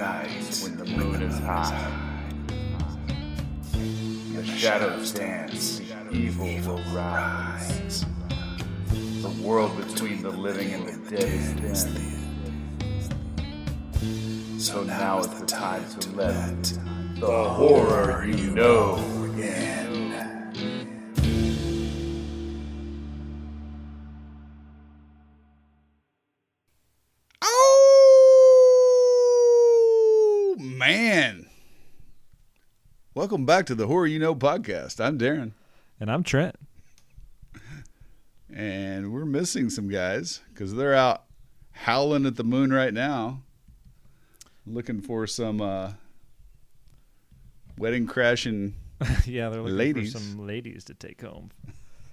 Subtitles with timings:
[0.00, 1.92] night when the moon is high.
[4.34, 8.06] The shadows dance, the evil will rise.
[8.88, 12.18] The world between the living and the dead is thin.
[14.58, 16.62] So now is the time to let
[17.16, 18.96] the horror you know
[19.36, 19.79] in.
[33.30, 34.98] Welcome back to the Horror You Know podcast.
[35.00, 35.54] I'm Darrin,
[36.00, 36.56] And I'm Trent.
[38.52, 41.22] and we're missing some guys because they're out
[41.70, 43.42] howling at the moon right now,
[44.66, 45.92] looking for some uh,
[47.78, 48.74] wedding crashing.
[49.24, 50.12] yeah, they're looking Ladies.
[50.12, 51.52] for some ladies to take home.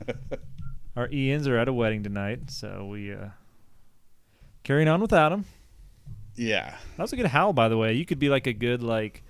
[0.95, 3.29] Our Ians are at a wedding tonight, so we uh
[4.61, 5.45] carrying on without them.
[6.35, 7.93] Yeah, That was a good howl, by the way.
[7.93, 9.23] You could be like a good like,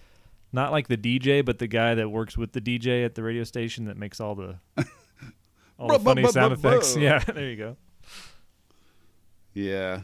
[0.52, 3.44] not like the DJ, but the guy that works with the DJ at the radio
[3.44, 4.60] station that makes all the
[5.80, 6.96] all the funny sound effects.
[7.00, 7.78] Yeah, there you go.
[9.54, 10.02] yeah.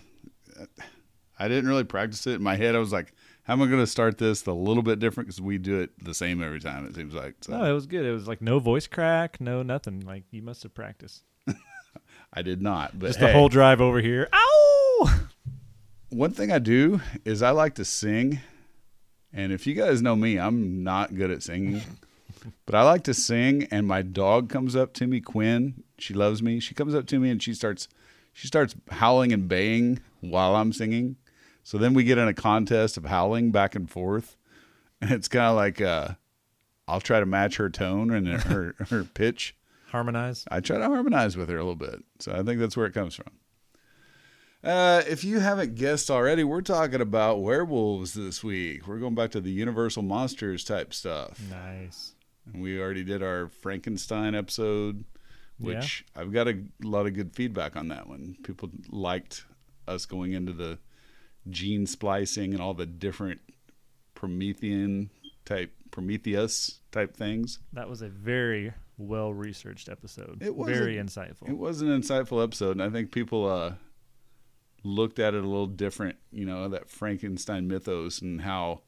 [1.39, 2.75] I didn't really practice it in my head.
[2.75, 3.13] I was like,
[3.43, 5.91] "How am I going to start this a little bit different?" Because we do it
[6.03, 6.85] the same every time.
[6.85, 7.35] It seems like.
[7.41, 8.05] So No, it was good.
[8.05, 10.01] It was like no voice crack, no nothing.
[10.01, 11.23] Like you must have practiced.
[12.33, 12.97] I did not.
[12.97, 13.27] But Just hey.
[13.27, 14.29] the whole drive over here.
[14.31, 15.19] Ow!
[16.09, 18.39] one thing I do is I like to sing.
[19.33, 21.81] And if you guys know me, I'm not good at singing.
[22.65, 25.83] but I like to sing and my dog comes up to me, Quinn.
[25.97, 26.59] She loves me.
[26.59, 27.87] She comes up to me and she starts
[28.33, 31.17] she starts howling and baying while I'm singing.
[31.63, 34.37] So then we get in a contest of howling back and forth.
[35.01, 36.09] And it's kind of like uh
[36.87, 39.55] I'll try to match her tone and her her pitch.
[39.87, 40.45] Harmonize.
[40.49, 42.03] I try to harmonize with her a little bit.
[42.19, 43.31] So I think that's where it comes from.
[44.63, 48.87] Uh, if you haven't guessed already, we're talking about werewolves this week.
[48.87, 51.39] We're going back to the Universal Monsters type stuff.
[51.49, 52.15] Nice.
[52.45, 55.03] And we already did our Frankenstein episode,
[55.59, 58.37] which I've got a lot of good feedback on that one.
[58.43, 59.43] People liked
[59.85, 60.79] us going into the
[61.49, 63.41] gene splicing and all the different
[64.15, 65.09] Promethean
[65.43, 67.59] type, Prometheus type things.
[67.73, 70.41] That was a very well researched episode.
[70.41, 71.49] It was very insightful.
[71.49, 73.73] It was an insightful episode, and I think people uh,
[74.83, 76.17] looked at it a little different.
[76.31, 78.81] You know, that Frankenstein mythos and how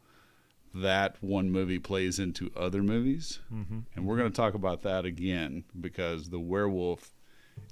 [0.73, 3.39] that one movie plays into other movies.
[3.53, 3.79] mm-hmm.
[3.95, 7.11] And we're going to talk about that again because the werewolf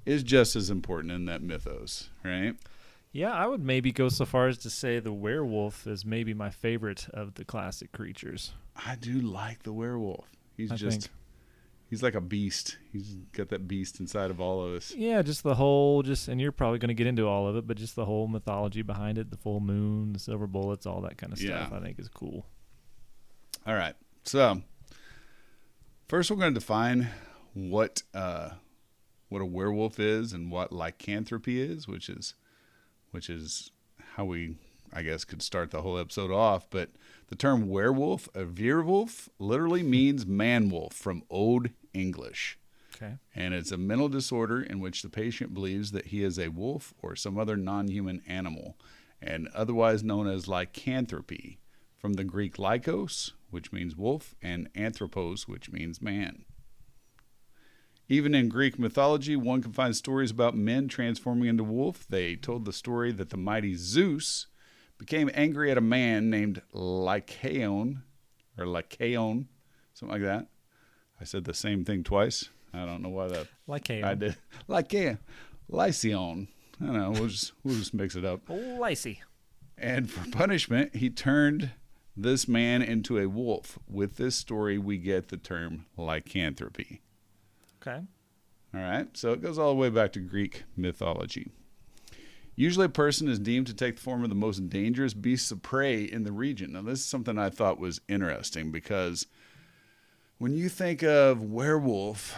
[0.05, 2.55] is just as important in that mythos, right?
[3.11, 6.49] Yeah, I would maybe go so far as to say the werewolf is maybe my
[6.49, 8.53] favorite of the classic creatures.
[8.75, 10.25] I do like the werewolf.
[10.57, 11.13] He's I just think.
[11.93, 12.79] He's like a beast.
[12.91, 14.95] He's got that beast inside of all of us.
[14.95, 17.67] Yeah, just the whole just and you're probably going to get into all of it,
[17.67, 21.19] but just the whole mythology behind it, the full moon, the silver bullets, all that
[21.19, 21.77] kind of stuff Yeah.
[21.77, 22.47] I think is cool.
[23.67, 23.93] All right.
[24.23, 24.63] So
[26.07, 27.09] first, we're going to define
[27.53, 28.49] what uh,
[29.29, 32.33] what a werewolf is and what lycanthropy is, which is
[33.11, 33.69] which is
[34.15, 34.55] how we,
[34.91, 36.67] I guess, could start the whole episode off.
[36.71, 36.89] But
[37.27, 39.89] the term werewolf, uh, a werewolf, literally hmm.
[39.89, 42.57] means man wolf from Old English.
[42.95, 43.15] Okay.
[43.35, 46.93] And it's a mental disorder in which the patient believes that he is a wolf
[47.01, 48.77] or some other non human animal,
[49.21, 51.59] and otherwise known as lycanthropy,
[51.97, 56.45] from the Greek lykos, which means wolf, and anthropos, which means man.
[58.09, 62.05] Even in Greek mythology, one can find stories about men transforming into wolf.
[62.07, 64.47] They told the story that the mighty Zeus
[65.05, 68.03] became angry at a man named Lycaon,
[68.57, 69.47] or Lycaon,
[69.93, 70.47] something like that.
[71.19, 72.49] I said the same thing twice.
[72.73, 74.37] I don't know why that a I did.
[74.69, 75.19] Lycaon,
[75.67, 76.47] Lycion.
[76.81, 77.11] I don't know.
[77.11, 78.43] We'll just we'll just mix it up.
[78.47, 79.21] Lacey.
[79.77, 81.71] And for punishment, he turned
[82.15, 83.77] this man into a wolf.
[83.89, 87.01] With this story, we get the term lycanthropy.
[87.81, 88.05] Okay.
[88.73, 91.51] All right, so it goes all the way back to Greek mythology.
[92.55, 95.61] Usually, a person is deemed to take the form of the most dangerous beasts of
[95.63, 96.73] prey in the region.
[96.73, 99.25] Now, this is something I thought was interesting because
[100.37, 102.35] when you think of werewolf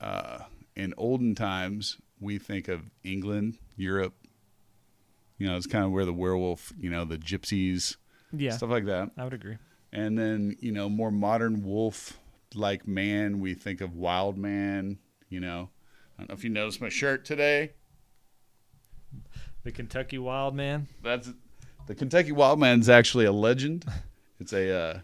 [0.00, 0.40] uh,
[0.76, 4.14] in olden times, we think of England, Europe.
[5.38, 7.96] You know, it's kind of where the werewolf, you know, the gypsies,
[8.32, 8.52] Yeah.
[8.52, 9.10] stuff like that.
[9.18, 9.56] I would agree.
[9.92, 12.18] And then, you know, more modern wolf
[12.54, 15.70] like man, we think of wild man, you know.
[16.16, 17.72] I don't know if you noticed my shirt today.
[19.66, 20.86] The Kentucky Wild Man.
[21.02, 21.28] That's
[21.88, 23.84] the Kentucky wild man's actually a legend.
[24.38, 24.98] It's a uh,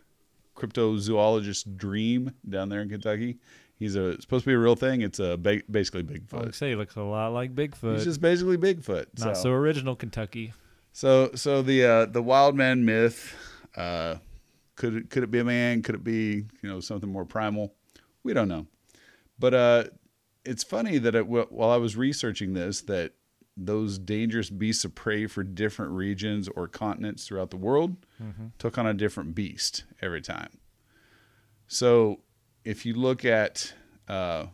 [0.55, 3.39] cryptozoologist dream down there in Kentucky.
[3.79, 5.01] He's a it's supposed to be a real thing.
[5.01, 6.45] It's a ba- basically I Bigfoot.
[6.45, 7.95] would say he looks a lot like Bigfoot.
[7.95, 9.07] He's just basically Bigfoot.
[9.19, 10.53] Not so original Kentucky.
[10.93, 13.35] So so the uh, the wild man myth
[13.75, 14.17] Uh,
[14.77, 15.83] could it, could it be a man?
[15.83, 17.75] Could it be you know something more primal?
[18.23, 18.67] We don't know.
[19.39, 19.85] But uh,
[20.45, 23.15] it's funny that it, while I was researching this, that
[23.57, 27.97] those dangerous beasts of prey for different regions or continents throughout the world
[28.59, 30.59] took on a different beast every time.
[31.67, 32.21] So
[32.65, 33.75] if you look at
[34.09, 34.47] uh,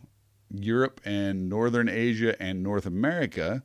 [0.51, 3.63] Europe and Northern Asia and North America,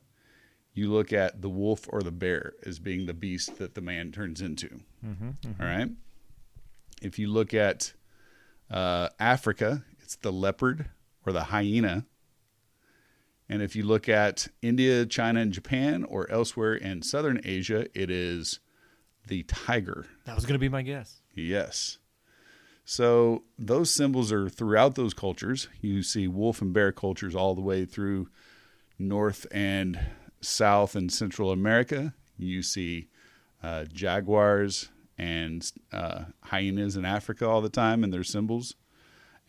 [0.73, 4.11] you look at the wolf or the bear as being the beast that the man
[4.11, 4.81] turns into.
[5.59, 5.89] All right.
[7.01, 7.93] If you look at
[8.71, 10.89] uh, Africa, it's the leopard
[11.25, 12.05] or the hyena.
[13.53, 18.09] And if you look at India, China, and Japan, or elsewhere in Southern Asia, it
[18.09, 18.59] is
[19.27, 20.07] the tiger.
[20.25, 21.21] That was going to be my guess.
[21.35, 21.99] Yes.
[22.83, 25.67] So those symbols are throughout those cultures.
[25.81, 28.27] You see wolf and bear cultures all the way through
[28.97, 29.99] North and
[30.41, 32.15] South and Central America.
[32.35, 33.09] You see
[33.61, 38.73] uh, jaguars and uh, hyenas in Africa all the time and their symbols.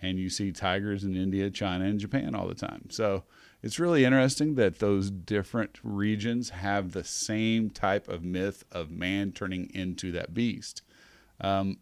[0.03, 2.91] And you see tigers in India, China, and Japan all the time.
[2.91, 3.25] So
[3.65, 9.33] it's really interesting that those different regions have the same type of myth of man
[9.33, 10.83] turning into that beast.
[11.41, 11.79] Um,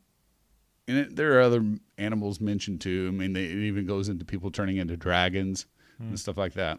[0.86, 1.64] and it, there are other
[1.98, 3.08] animals mentioned too.
[3.08, 5.66] I mean, they, it even goes into people turning into dragons
[5.98, 6.78] and stuff like that.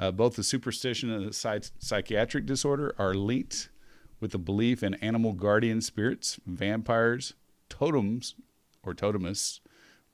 [0.00, 3.68] Uh, both the superstition and the psych- psychiatric disorder are linked
[4.18, 7.34] with the belief in animal guardian spirits, vampires,
[7.68, 8.34] totems
[8.82, 9.60] or totemists,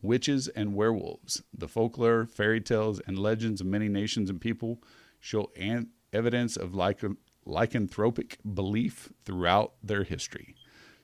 [0.06, 1.42] witches, and werewolves.
[1.56, 4.82] The folklore, fairy tales, and legends of many nations and people
[5.20, 7.16] show an- evidence of lycan-
[7.46, 10.54] lycanthropic belief throughout their history.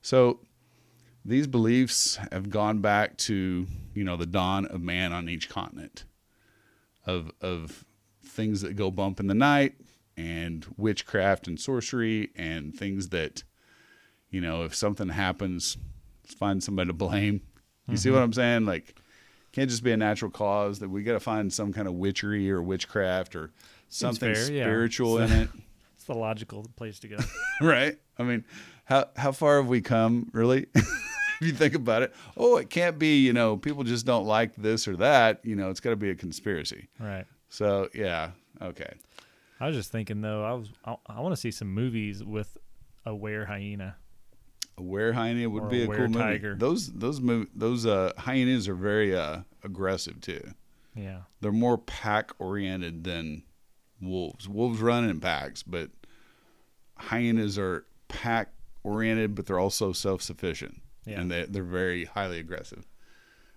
[0.00, 0.40] So
[1.24, 6.04] these beliefs have gone back to you know the dawn of man on each continent
[7.06, 7.84] of of
[8.24, 9.74] things that go bump in the night
[10.16, 13.44] and witchcraft and sorcery and things that
[14.30, 15.76] you know if something happens
[16.24, 17.42] find somebody to blame
[17.92, 18.16] you see mm-hmm.
[18.16, 18.96] what i'm saying like
[19.52, 22.50] can't just be a natural cause that we got to find some kind of witchery
[22.50, 23.52] or witchcraft or
[23.88, 24.64] something fair, yeah.
[24.64, 25.48] spiritual in it
[26.02, 27.16] It's the logical place to go.
[27.60, 27.96] right?
[28.18, 28.44] I mean,
[28.86, 30.66] how how far have we come, really?
[30.74, 33.20] if you think about it, oh, it can't be.
[33.20, 35.38] You know, people just don't like this or that.
[35.44, 36.88] You know, it's got to be a conspiracy.
[36.98, 37.24] right.
[37.50, 38.94] So yeah, okay,
[39.60, 40.44] I was just thinking though.
[40.44, 42.58] I was I, I want to see some movies with
[43.06, 43.94] a were hyena.
[44.78, 46.54] A were hyena would Or be a cool movie.
[46.54, 50.42] Those those mov- those uh, hyenas are very uh, aggressive too.
[50.94, 51.22] Yeah.
[51.40, 53.44] They're more pack oriented than
[54.00, 54.48] wolves.
[54.48, 55.90] Wolves run in packs, but
[56.96, 58.52] hyenas are pack
[58.82, 60.80] oriented, but they're also self sufficient.
[61.04, 61.20] Yeah.
[61.20, 62.86] And they, they're very highly aggressive.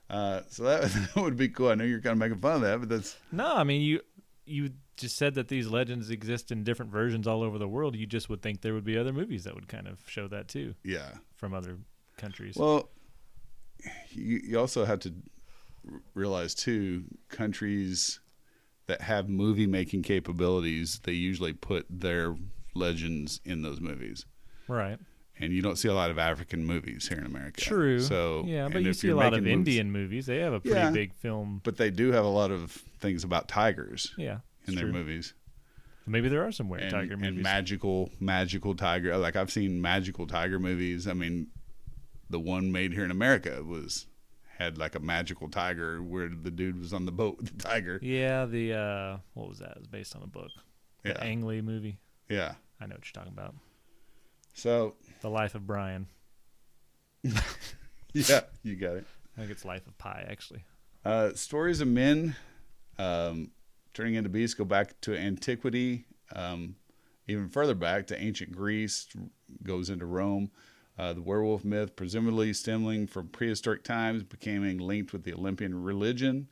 [0.10, 0.82] Uh, so that,
[1.16, 1.70] that would be cool.
[1.70, 4.02] I know you're kind of making fun of that, but that's No, I mean you
[4.46, 7.96] you just said that these legends exist in different versions all over the world.
[7.96, 10.48] You just would think there would be other movies that would kind of show that
[10.48, 11.10] too yeah.
[11.36, 11.78] from other
[12.18, 12.56] countries.
[12.56, 12.90] Well,
[14.10, 15.14] you, you also have to
[16.14, 18.20] realize too, countries
[18.88, 22.36] that have movie making capabilities, they usually put their
[22.74, 24.26] legends in those movies.
[24.68, 24.98] right.
[25.40, 27.60] and you don't see a lot of African movies here in America.
[27.60, 28.00] True.
[28.00, 30.26] So yeah, but you see a lot of movies- Indian movies.
[30.28, 30.92] They have a pretty Yeah.
[30.92, 31.60] big film.
[31.64, 34.94] but they do have a lot of things about tigers Yeah, in it's their true.
[35.00, 35.34] movies
[36.08, 39.18] Maybe there are some were and, tiger and magical, magical tiger.
[39.18, 41.08] Like I've seen magical tiger movies.
[41.08, 41.48] I mean,
[42.30, 44.06] the one made here in America was
[44.60, 48.00] had like a magical tiger where the dude was on the boat with the tiger.
[48.04, 49.72] yeah, the uh, what was that?
[49.72, 50.52] It was based on a book.
[51.04, 51.98] The Yeah, Ang Lee movie.
[52.30, 52.54] yeah.
[52.80, 53.56] I know what you're talking about.
[54.54, 56.08] So The Life of Brian.
[58.14, 59.06] yeah, you got it.
[59.36, 60.64] I think it's Life of Pi actually.
[61.04, 62.36] Uh, stories of men
[63.00, 63.52] um,
[63.96, 66.76] turning into beasts go back to antiquity, um,
[67.28, 69.08] even further back to ancient Greece,
[69.64, 70.52] goes into Rome.
[70.98, 76.48] Uh, the werewolf myth, presumably stemming from prehistoric times, becoming linked with the Olympian religion.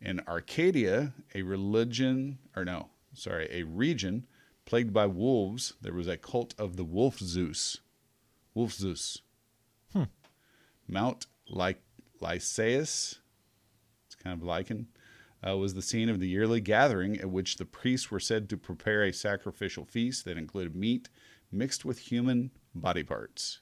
[0.00, 4.26] In Arcadia, a religion, or no, sorry, a region
[4.66, 7.80] plagued by wolves, there was a cult of the wolf Zeus.
[8.54, 9.22] Wolf Zeus.
[10.88, 11.76] Mount Ly-
[12.20, 13.18] Lycaeus,
[14.06, 14.86] it's kind of lichen,
[15.46, 18.56] uh, was the scene of the yearly gathering at which the priests were said to
[18.56, 21.08] prepare a sacrificial feast that included meat
[21.52, 23.60] mixed with human body parts.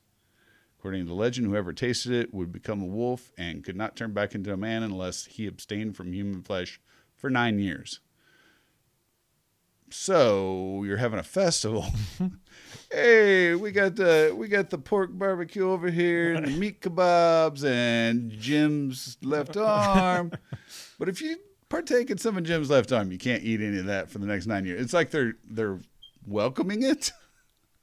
[0.78, 4.12] According to the legend, whoever tasted it would become a wolf and could not turn
[4.12, 6.80] back into a man unless he abstained from human flesh
[7.16, 8.00] for nine years.
[9.90, 11.86] So you're having a festival.
[12.90, 17.64] hey, we got the we got the pork barbecue over here and the meat kebabs
[17.64, 20.32] and Jim's left arm.
[20.98, 21.36] but if you
[21.68, 24.26] partake in some of Jim's left arm, you can't eat any of that for the
[24.26, 24.80] next nine years.
[24.82, 25.80] It's like they're they're
[26.26, 27.12] welcoming it.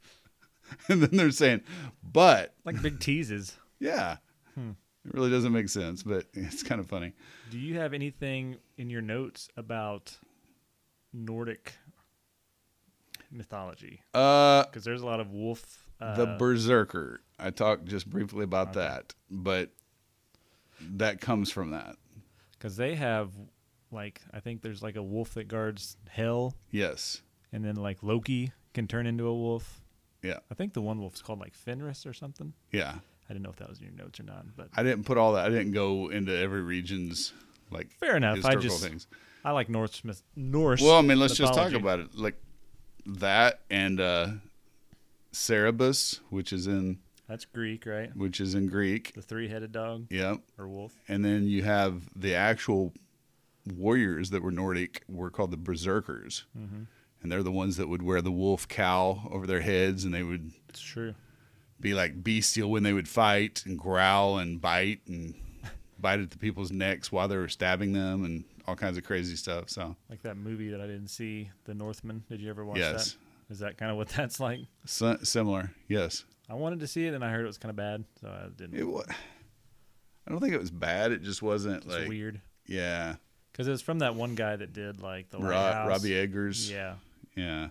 [0.88, 1.62] and then they're saying,
[2.04, 3.56] but Like big teases.
[3.80, 4.18] yeah,
[4.58, 7.14] it really doesn't make sense, but it's kind of funny.
[7.50, 10.18] Do you have anything in your notes about
[11.14, 11.74] Nordic
[13.32, 14.02] mythology?
[14.14, 15.88] Uh, Because there's a lot of wolf.
[16.00, 17.22] Uh, the berserker.
[17.38, 18.80] I talked just briefly about Okay.
[18.80, 19.70] that, but
[20.80, 21.96] that comes from that.
[22.54, 23.30] because they have
[23.92, 27.22] like I think there's like a wolf that guards hell, Yes.
[27.52, 29.82] and then like Loki can turn into a wolf.
[30.24, 30.40] Yeah.
[30.52, 32.54] I think the one wolf's called like Fenris or something.
[32.72, 32.94] Yeah.
[33.30, 35.18] I didn't know if that was in your notes or not, but I didn't put
[35.18, 35.46] all that.
[35.46, 37.34] I didn't go into every region's
[37.70, 38.44] like fair enough.
[38.46, 39.08] I just things.
[39.44, 40.82] I like Norse myth- Norse.
[40.82, 42.14] Well, I mean, let's just talk about it.
[42.16, 42.36] Like
[43.06, 44.28] that and uh
[45.34, 48.16] Cerebus, which is in That's Greek, right?
[48.16, 49.14] which is in Greek.
[49.14, 50.40] The three-headed dog Yep.
[50.58, 50.94] or wolf.
[51.08, 52.94] And then you have the actual
[53.76, 56.46] warriors that were Nordic were called the berserkers.
[56.58, 56.84] Mm-hmm.
[57.24, 60.24] And they're the ones that would wear the wolf cowl over their heads and they
[60.24, 61.14] would It's true.
[61.80, 65.36] be like bestial when they would fight and growl and bite and
[66.00, 69.36] bite at the people's necks while they were stabbing them and all kinds of crazy
[69.36, 69.70] stuff.
[69.70, 72.24] So, Like that movie that I didn't see, The Northman.
[72.28, 73.54] Did you ever watch yes, that?
[73.54, 74.62] Is that kind of what that's like?
[74.86, 75.72] Si- similar.
[75.88, 78.28] Yes, I wanted to see it, and I heard it was kind of bad, so
[78.30, 78.80] I didn't.
[78.80, 79.06] it was.
[80.28, 81.12] I don't think it was bad.
[81.12, 83.16] It just wasn't it's like weird yeah.
[83.52, 85.88] Because it was from that one guy that did like the Lighthouse.
[85.88, 86.72] Robbie Eggers.
[86.72, 86.96] Yeah,
[87.36, 87.70] yeah.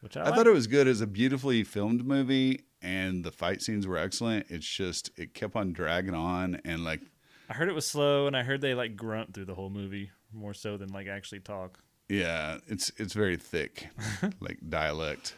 [0.00, 3.62] which I, I thought it was good as a beautifully filmed movie, and the fight
[3.62, 4.46] scenes were excellent.
[4.48, 7.00] It's just it kept on dragging on, and like
[7.48, 10.10] I heard it was slow, and I heard they like grunt through the whole movie
[10.32, 11.78] more so than like actually talk.
[12.08, 13.88] yeah, it's it's very thick,
[14.40, 15.34] like dialect.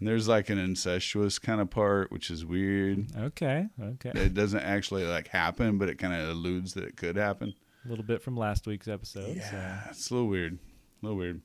[0.00, 3.06] And there's like an incestuous kind of part, which is weird.
[3.16, 4.10] Okay, okay.
[4.14, 7.54] It doesn't actually like happen, but it kind of alludes that it could happen.
[7.84, 9.36] A little bit from last week's episode.
[9.42, 11.40] so- it's a little weird, a little weird.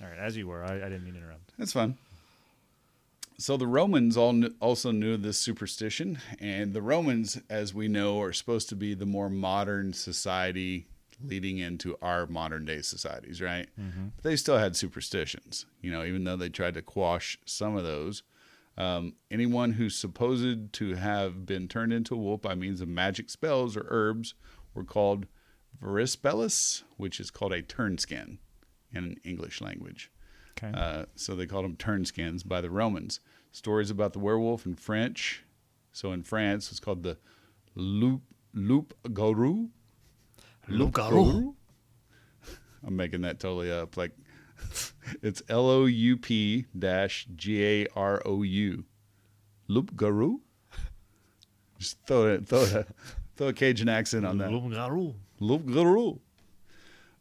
[0.00, 1.52] All right, as you were, I, I didn't mean to interrupt.
[1.58, 1.96] That's fun.
[3.36, 8.20] So the Romans all kn- also knew this superstition, and the Romans, as we know,
[8.20, 10.86] are supposed to be the more modern society
[11.22, 13.68] leading into our modern day societies, right?
[13.76, 17.84] But they still had superstitions, you know, even though they tried to quash some of
[17.84, 18.22] those.
[18.76, 23.30] Um, anyone who's supposed to have been turned into a wolf by means of magic
[23.30, 24.34] spells or herbs
[24.74, 25.26] were called
[25.84, 28.38] versipellis, which is called a turn skin
[28.92, 30.10] in English language.
[30.56, 30.72] Okay.
[30.76, 33.20] Uh, so they called them turnskins by the Romans.
[33.52, 35.44] Stories about the werewolf in French.
[35.92, 37.18] So in France, it's called the
[37.74, 38.22] loup
[38.52, 39.68] loup garou.
[40.68, 41.54] Loup-garou.
[42.86, 43.96] I'm making that totally up.
[43.96, 44.12] Like
[45.22, 48.84] it's L O U P dash G A R O U.
[49.68, 50.40] Loup garou.
[51.78, 52.88] Just throw it, throw it,
[53.36, 54.50] throw a Cajun accent on that.
[54.50, 55.14] Loup garou.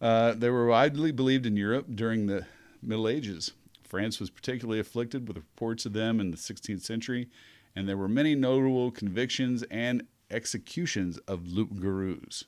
[0.02, 2.46] Uh, they were widely believed in Europe during the
[2.82, 3.52] Middle Ages.
[3.84, 7.30] France was particularly afflicted with reports of them in the 16th century,
[7.76, 12.46] and there were many notable convictions and executions of loup garous.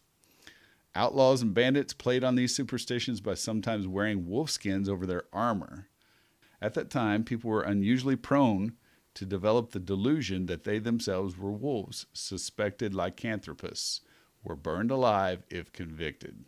[0.96, 5.88] Outlaws and bandits played on these superstitions by sometimes wearing wolf skins over their armor.
[6.62, 8.74] At that time, people were unusually prone
[9.14, 12.06] to develop the delusion that they themselves were wolves.
[12.14, 14.00] Suspected lycanthropists
[14.46, 16.46] were burned alive if convicted.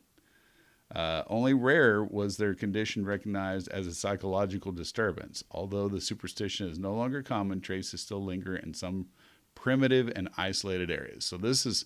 [0.94, 5.44] Uh, only rare was their condition recognized as a psychological disturbance.
[5.51, 9.08] Although the superstition is no longer common, traces still linger in some
[9.54, 11.25] primitive and isolated areas.
[11.25, 11.86] So, this is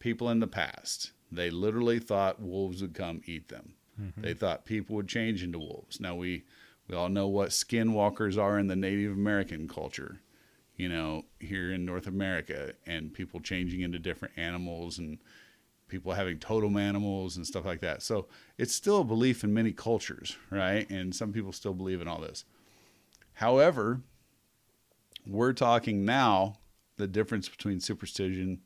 [0.00, 1.12] people in the past.
[1.30, 3.74] They literally thought wolves would come eat them.
[4.20, 6.00] They thought people would change into wolves.
[6.00, 6.44] Now, we,
[6.88, 10.20] we all know what skinwalkers are in the Native American culture,
[10.76, 15.18] you know, here in North America, and people changing into different animals and
[15.92, 18.02] people having totem animals and stuff like that.
[18.02, 18.26] So
[18.58, 20.88] it's still a belief in many cultures, right?
[20.90, 22.44] And some people still believe in all this.
[23.34, 24.00] However,
[25.26, 26.54] we're talking now
[26.96, 28.62] the difference between superstition,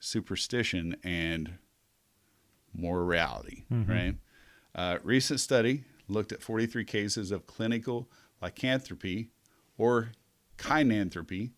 [0.00, 1.58] superstition, and
[2.74, 4.14] more reality, right?
[4.74, 8.08] Uh, recent study looked at 43 cases of clinical
[8.40, 9.28] lycanthropy
[9.76, 10.12] or
[10.56, 11.50] kynanthropy,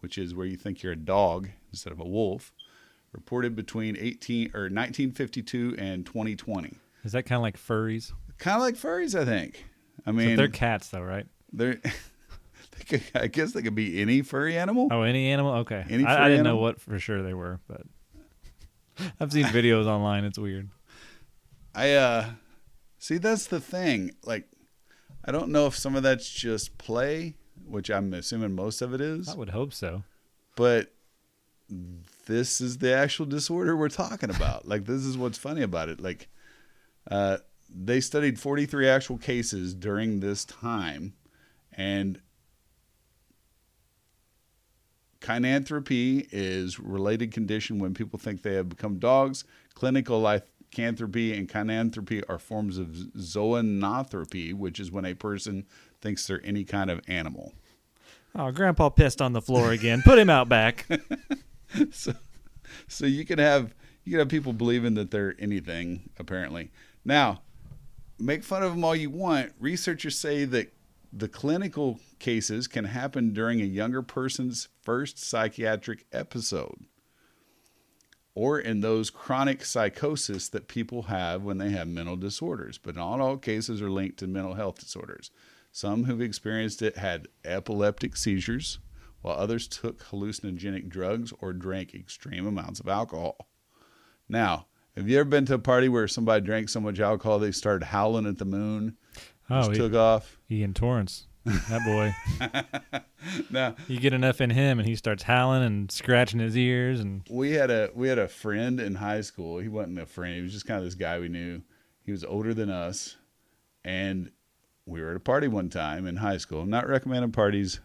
[0.00, 2.52] which is where you think you're a dog instead of a wolf
[3.12, 6.78] reported between 18 or 1952 and 2020.
[7.04, 8.12] Is that kind of like furries?
[8.38, 9.64] Kind of like furries, I think.
[10.06, 11.26] I mean, they're cats, though, right?
[11.52, 11.80] they're.
[12.78, 14.88] they could, I guess they could be any furry animal.
[14.90, 15.52] Oh, any animal?
[15.56, 15.84] Okay.
[15.88, 17.82] Any I, I didn't know what for sure they were, but
[19.20, 20.24] I've seen videos online.
[20.24, 20.70] It's weird.
[21.74, 22.30] I uh,
[22.98, 23.18] see.
[23.18, 24.12] That's the thing.
[24.24, 24.48] Like,
[25.24, 29.00] I don't know if some of that's just play, which I'm assuming most of it
[29.00, 30.02] is, I would hope so.
[30.56, 30.92] but
[32.26, 34.66] this is the actual disorder we're talking about.
[34.68, 36.00] like, this is what's funny about it.
[36.00, 36.28] Like,
[37.10, 37.38] uh,
[37.74, 41.14] they studied 43 actual cases during this time,
[41.72, 42.20] and
[45.22, 49.44] Kynanthropy is related condition when people think they have become dogs.
[49.74, 55.64] Clinical lycanthropy and kynanthropy are forms of zoanthropy, which is when a person
[56.00, 57.52] thinks they're any kind of animal.
[58.34, 60.02] Oh, Grandpa pissed on the floor again.
[60.02, 60.86] Put him out back.
[61.90, 62.14] so,
[62.88, 63.74] so you can have
[64.04, 66.70] you can have people believing that they're anything apparently.
[67.04, 67.42] Now,
[68.18, 69.52] make fun of them all you want.
[69.60, 70.72] Researchers say that
[71.12, 76.86] the clinical cases can happen during a younger person's first psychiatric episode
[78.34, 82.78] or in those chronic psychosis that people have when they have mental disorders.
[82.78, 85.30] But not all cases are linked to mental health disorders.
[85.70, 88.78] Some who've experienced it had epileptic seizures,
[89.22, 93.48] while others took hallucinogenic drugs or drank extreme amounts of alcohol.
[94.28, 97.52] Now, have you ever been to a party where somebody drank so much alcohol they
[97.52, 98.96] started howling at the moon?
[99.48, 100.38] Oh, just he- took off.
[100.50, 101.26] Ian Torrance.
[101.44, 102.14] That boy.
[103.50, 107.22] Now, You get enough in him and he starts howling and scratching his ears and
[107.30, 109.58] we had a we had a friend in high school.
[109.58, 110.34] He wasn't a friend.
[110.34, 111.62] He was just kind of this guy we knew.
[112.04, 113.16] He was older than us,
[113.84, 114.32] and
[114.86, 116.62] we were at a party one time in high school.
[116.62, 117.78] I'm not recommending parties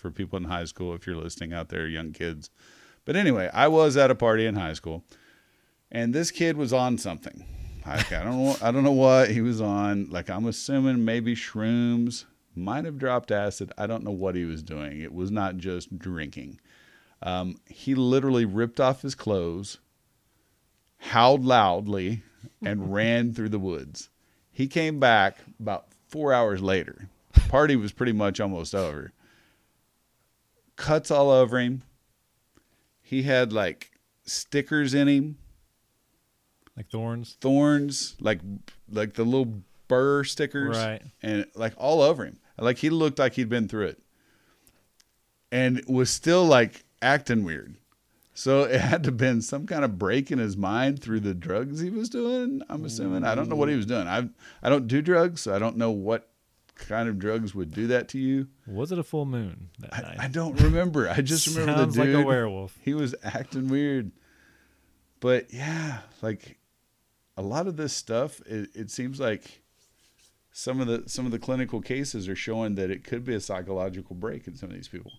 [0.00, 2.50] for people in high school if you're listening out there, young kids.
[3.04, 5.04] But anyway, I was at a party in high school,
[5.90, 7.44] and this kid was on something.
[7.84, 8.56] I, I don't know.
[8.62, 10.08] I don't know what he was on.
[10.10, 12.24] Like I'm assuming maybe shrooms.
[12.54, 13.72] Might have dropped acid.
[13.78, 15.00] I don't know what he was doing.
[15.00, 16.60] It was not just drinking.
[17.22, 19.78] Um, he literally ripped off his clothes,
[20.98, 22.22] howled loudly,
[22.62, 24.10] and ran through the woods.
[24.50, 27.08] He came back about four hours later.
[27.48, 29.12] Party was pretty much almost over.
[30.80, 31.82] Cuts all over him.
[33.02, 33.90] He had like
[34.24, 35.36] stickers in him,
[36.76, 37.36] like thorns.
[37.40, 38.40] thorns, like
[38.90, 41.02] like the little burr stickers, Right.
[41.22, 42.38] and like all over him.
[42.58, 44.02] Like he looked like he'd been through it,
[45.52, 47.76] and was still like acting weird.
[48.32, 51.34] So it had to have been some kind of break in his mind through the
[51.34, 52.62] drugs he was doing.
[52.70, 53.24] I'm assuming.
[53.24, 54.06] I don't know what he was doing.
[54.08, 54.28] I
[54.62, 56.29] I don't do drugs, so I don't know what
[56.86, 58.48] kind of drugs would do that to you.
[58.66, 60.16] Was it a full moon that I, night?
[60.20, 61.08] I don't remember.
[61.08, 62.16] I just remember Sounds the dude.
[62.16, 62.78] like a werewolf.
[62.82, 64.12] He was acting weird.
[65.20, 66.58] But yeah, like
[67.36, 69.62] a lot of this stuff, it, it seems like
[70.52, 73.40] some of the some of the clinical cases are showing that it could be a
[73.40, 75.12] psychological break in some of these people.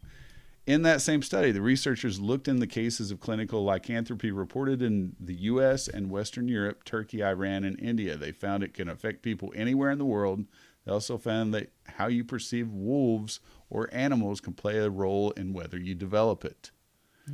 [0.67, 5.15] In that same study, the researchers looked in the cases of clinical lycanthropy reported in
[5.19, 8.15] the US and Western Europe, Turkey, Iran, and India.
[8.15, 10.45] They found it can affect people anywhere in the world.
[10.85, 13.39] They also found that how you perceive wolves
[13.69, 16.71] or animals can play a role in whether you develop it.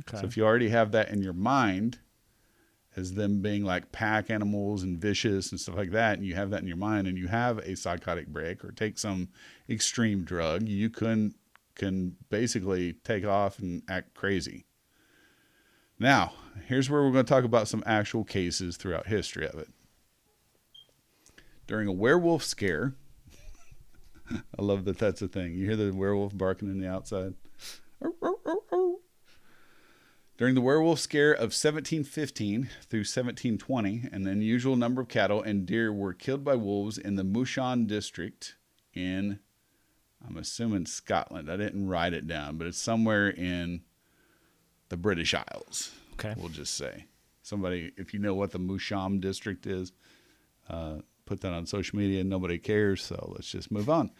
[0.00, 0.18] Okay.
[0.18, 1.98] So if you already have that in your mind
[2.96, 6.50] as them being like pack animals and vicious and stuff like that, and you have
[6.50, 9.28] that in your mind and you have a psychotic break or take some
[9.68, 11.34] extreme drug, you can
[11.74, 14.66] can basically take off and act crazy.
[15.98, 16.32] Now,
[16.66, 19.68] here's where we're going to talk about some actual cases throughout history of it.
[21.66, 22.94] During a werewolf scare,
[24.58, 25.54] I love that that's a thing.
[25.54, 27.34] You hear the werewolf barking in the outside.
[30.36, 35.92] During the werewolf scare of 1715 through 1720, an unusual number of cattle and deer
[35.92, 38.54] were killed by wolves in the Moosham district
[38.94, 39.40] in,
[40.24, 41.50] I'm assuming Scotland.
[41.50, 43.82] I didn't write it down, but it's somewhere in
[44.90, 45.90] the British Isles.
[46.14, 46.34] Okay.
[46.36, 47.06] We'll just say.
[47.42, 49.92] Somebody, if you know what the Moosham district is,
[50.68, 52.20] uh, put that on social media.
[52.20, 54.10] And nobody cares, so let's just move on.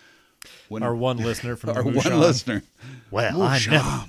[0.69, 2.63] When, Our one listener from our one listener.
[3.11, 4.05] Well, I know.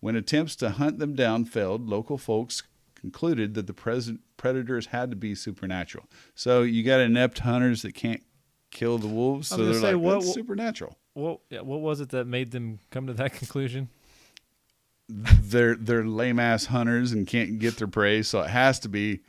[0.00, 2.62] When attempts to hunt them down failed, local folks
[2.94, 6.06] concluded that the pres- predators had to be supernatural.
[6.34, 8.22] So you got inept hunters that can't
[8.70, 12.08] kill the wolves, so they're say, like, what- what- supernatural." What yeah, what was it
[12.08, 13.88] that made them come to that conclusion?
[15.08, 19.20] they're they're lame ass hunters and can't get their prey, so it has to be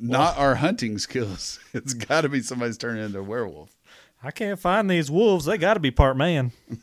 [0.00, 1.60] not our hunting skills.
[1.72, 3.76] It's got to be somebody's turning into a werewolf.
[4.22, 5.44] I can't find these wolves.
[5.44, 6.52] They got to be part man.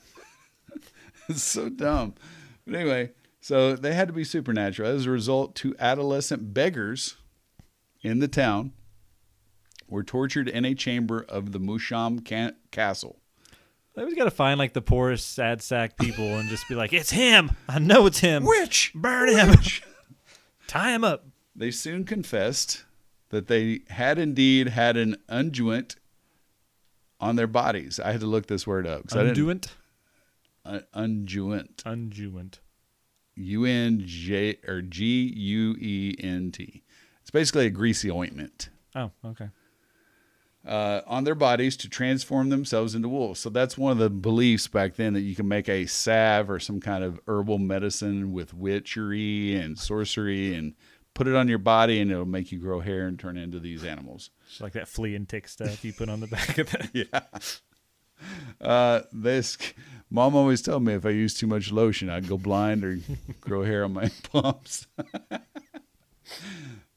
[1.30, 2.14] It's so dumb.
[2.66, 4.90] But anyway, so they had to be supernatural.
[4.90, 7.18] As a result, two adolescent beggars
[8.02, 8.72] in the town
[9.90, 13.20] were tortured in a chamber of the Moosham ca- castle.
[13.94, 16.94] They always got to find like the poorest sad sack people and just be like,
[16.94, 17.52] "It's him.
[17.68, 18.46] I know it's him.
[18.46, 18.92] Witch!
[18.94, 19.56] Burn him.
[20.68, 21.26] Tie him up."
[21.56, 22.86] They soon confessed
[23.30, 25.96] that they had indeed had an unguent
[27.20, 28.00] on their bodies.
[28.00, 29.08] I had to look this word up.
[29.08, 29.76] 'cause I didn't- Unduent.
[30.66, 31.76] Un- unguent.
[31.86, 32.60] Unguent.
[33.36, 36.84] U N J or G U E N T.
[37.22, 38.70] It's basically a greasy ointment.
[38.96, 39.50] Oh, okay.
[40.66, 43.40] uh, on their bodies to transform themselves into wolves.
[43.40, 46.60] So that's one of the beliefs back then that you can make a salve or
[46.60, 50.74] some kind of herbal medicine with witchery and sorcery and
[51.18, 53.84] put it on your body and it'll make you grow hair and turn into these
[53.84, 54.30] animals.
[54.52, 56.90] It's like that flea and tick stuff you put on the back of the.
[57.12, 57.22] yeah.
[58.62, 59.58] Uh, this
[60.12, 63.00] mom always told me if I use too much lotion, I'd go blind or
[63.42, 64.86] grow hair on my palms.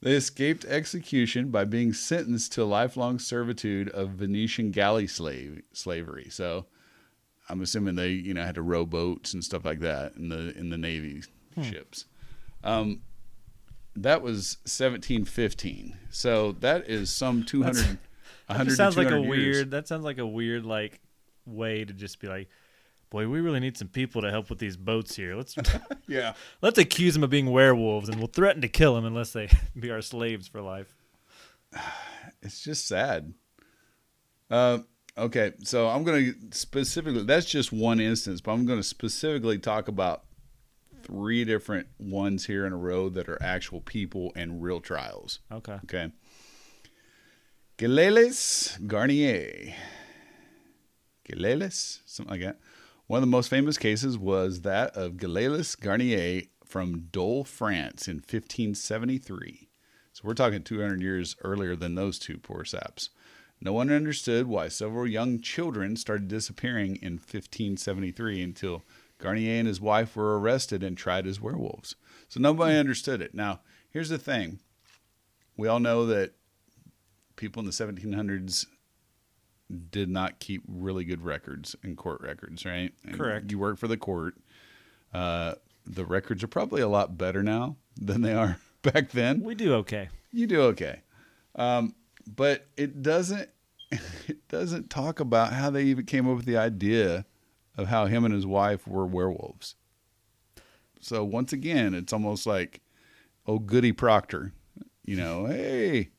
[0.03, 6.27] they escaped execution by being sentenced to lifelong servitude of Venetian galley slave slavery.
[6.29, 6.67] So
[7.49, 10.55] I'm assuming they, you know, had to row boats and stuff like that in the
[10.59, 11.23] in the navy
[11.63, 12.05] ships.
[12.63, 13.01] Um,
[13.97, 15.97] that was 1715.
[16.11, 17.99] So that is some 200.
[18.49, 19.29] That 100 just sounds like a years.
[19.29, 19.71] weird.
[19.71, 20.99] That sounds like a weird like
[21.47, 22.49] way to just be like,
[23.09, 25.37] boy, we really need some people to help with these boats here.
[25.37, 25.55] Let's
[26.09, 26.35] Yeah.
[26.61, 29.49] let's accuse them of being werewolves, and we'll threaten to kill them unless they
[29.79, 30.93] be our slaves for life.
[32.43, 33.35] It's just sad.
[34.51, 34.79] Uh,
[35.17, 39.59] okay, so I'm going to specifically, that's just one instance, but I'm going to specifically
[39.59, 40.25] talk about
[41.03, 45.41] three different ones here in a row that are actual people and real trials.
[45.51, 45.79] Okay.
[45.85, 46.13] Okay.
[47.79, 49.75] Galeles Garnier.
[51.29, 52.59] Galeles, something like that.
[53.07, 58.17] One of the most famous cases was that of Galeles Garnier from Dole, France in
[58.17, 59.69] 1573.
[60.13, 63.11] So we're talking 200 years earlier than those two poor saps.
[63.61, 68.83] No one understood why several young children started disappearing in 1573 until
[69.21, 71.95] Garnier and his wife were arrested and tried as werewolves.
[72.29, 73.35] So nobody understood it.
[73.35, 74.61] Now, here's the thing
[75.57, 76.33] we all know that
[77.37, 78.67] people in the 1700s
[79.91, 82.93] did not keep really good records in court records, right?
[83.05, 83.51] And Correct.
[83.51, 84.35] You work for the court.
[85.13, 85.55] Uh,
[85.87, 89.43] the records are probably a lot better now than they are back then.
[89.43, 90.09] We do okay.
[90.33, 91.03] You do okay,
[91.57, 91.95] um,
[92.27, 93.49] but it doesn't.
[94.29, 97.27] It doesn't talk about how they even came up with the idea
[97.77, 99.77] of how him and his wife were werewolves.
[101.01, 102.81] So once again, it's almost like,
[103.47, 104.53] oh goody Proctor,
[105.05, 106.11] you know, hey,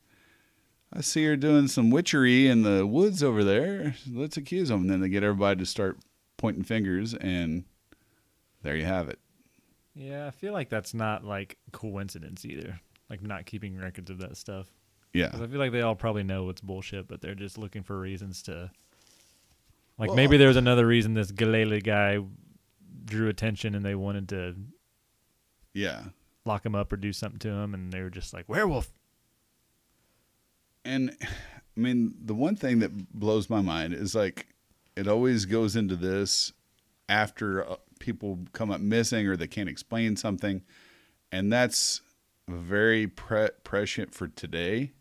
[0.93, 3.95] I see her doing some witchery in the woods over there.
[4.11, 4.81] Let's accuse them.
[4.81, 5.97] And then they get everybody to start
[6.37, 7.63] pointing fingers, and
[8.61, 9.19] there you have it.
[9.93, 12.79] Yeah, I feel like that's not like coincidence either.
[13.09, 14.67] Like not keeping records of that stuff.
[15.13, 17.99] Yeah, I feel like they all probably know it's bullshit, but they're just looking for
[17.99, 18.71] reasons to.
[20.01, 22.17] Like Well- maybe there was another reason this Galele guy
[23.05, 24.55] drew attention, and they wanted to
[25.73, 26.05] yeah.
[26.43, 28.91] lock him up or do something to him, and they were just like werewolf.
[30.83, 34.47] And I mean, the one thing that blows my mind is like
[34.95, 36.51] it always goes into this
[37.07, 40.63] after uh, people come up missing or they can't explain something,
[41.31, 42.01] and that's
[42.49, 44.93] very pre- prescient for today.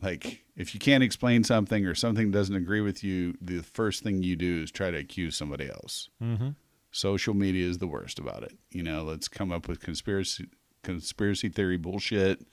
[0.00, 4.22] Like if you can't explain something or something doesn't agree with you, the first thing
[4.22, 6.08] you do is try to accuse somebody else.
[6.22, 6.50] Mm-hmm.
[6.90, 8.56] Social media is the worst about it.
[8.70, 10.48] You know, let's come up with conspiracy
[10.82, 12.44] conspiracy theory bullshit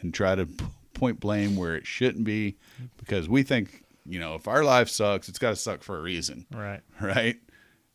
[0.00, 0.46] and try to
[0.94, 2.56] point blame where it shouldn't be
[2.96, 6.02] because we think, you know, if our life sucks, it's got to suck for a
[6.02, 6.80] reason, Right.
[7.00, 7.36] right?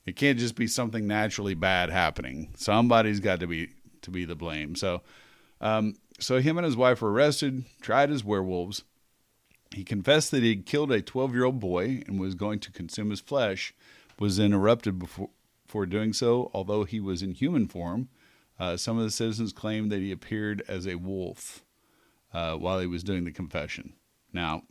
[0.05, 2.49] It can't just be something naturally bad happening.
[2.57, 3.69] Somebody's got to be
[4.01, 4.75] to be the blame.
[4.75, 5.01] So,
[5.61, 8.83] um, so him and his wife were arrested, tried as werewolves.
[9.73, 12.71] He confessed that he had killed a 12 year old boy and was going to
[12.71, 13.73] consume his flesh,
[14.19, 15.29] was interrupted before,
[15.87, 18.07] doing so, although he was in human form.
[18.59, 21.63] Uh, some of the citizens claimed that he appeared as a wolf
[22.31, 23.93] uh, while he was doing the confession.
[24.31, 24.63] Now,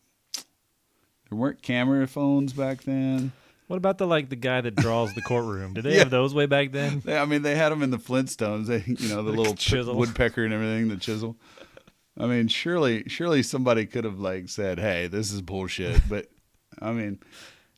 [1.29, 3.33] there weren't camera phones back then.
[3.72, 5.72] What about the like the guy that draws the courtroom?
[5.72, 6.00] Did they Yeah.
[6.00, 7.00] have those way back then?
[7.02, 8.66] They, I mean, they had them in the Flintstones.
[8.66, 9.94] They, you know, the little chisel.
[9.96, 11.38] woodpecker and everything, the chisel.
[12.18, 16.26] I mean, surely, surely somebody could have like said, "Hey, this is bullshit." But
[16.82, 17.20] I mean,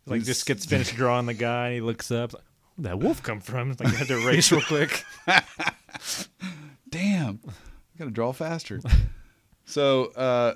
[0.04, 2.32] Like just gets finished drawing the guy, and he looks up.
[2.32, 2.42] Like,
[2.74, 3.70] Where'd that wolf come from?
[3.70, 5.04] It's like you had to erase real quick.
[6.90, 8.80] damn, I gotta draw faster.
[9.64, 10.54] so, uh,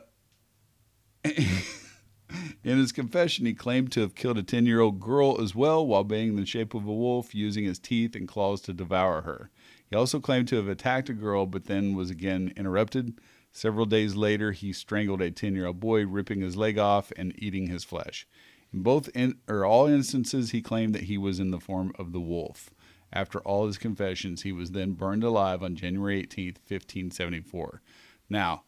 [2.65, 5.87] in his confession, he claimed to have killed a 10 year old girl as well
[5.87, 9.23] while being in the shape of a wolf, using his teeth and claws to devour
[9.23, 9.51] her.
[9.91, 13.19] He also claimed to have attacked a girl, but then was again interrupted.
[13.53, 17.33] Several days later, he strangled a 10 year old boy, ripping his leg off and
[17.37, 18.27] eating his flesh.
[18.73, 22.13] In both in, or all instances, he claimed that he was in the form of
[22.13, 22.71] the wolf.
[23.13, 27.81] After all his confessions, he was then burned alive on January 18th, 1574.
[28.29, 28.65] Now,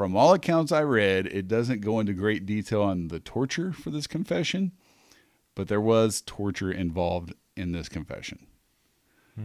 [0.00, 3.90] from all accounts I read, it doesn't go into great detail on the torture for
[3.90, 4.72] this confession,
[5.54, 8.46] but there was torture involved in this confession.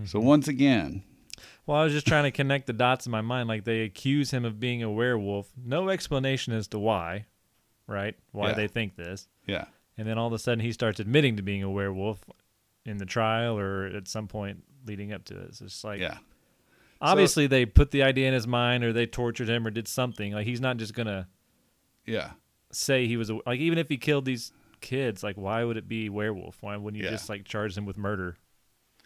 [0.05, 0.25] So mm-hmm.
[0.25, 1.03] once again,
[1.65, 3.49] Well, I was just trying to connect the dots in my mind.
[3.49, 5.51] Like they accuse him of being a werewolf.
[5.61, 7.25] No explanation as to why.
[7.85, 8.15] right?
[8.31, 8.53] Why Yeah.
[8.55, 9.27] they think this.
[9.45, 9.65] Yeah.
[9.97, 12.23] And then all of a sudden he starts admitting to being a werewolf
[12.85, 15.55] in the trial or at some point leading up to it.
[15.55, 16.19] So It's just like Yeah.
[17.01, 20.34] Obviously they put the idea in his mind or they tortured him or did something.
[20.34, 21.27] Like he's not just gonna
[22.05, 22.31] Yeah.
[22.71, 25.88] say he was a, like even if he killed these kids, like why would it
[25.88, 26.58] be werewolf?
[26.62, 27.12] Why wouldn't you Yeah.
[27.15, 28.38] just like charge him with murder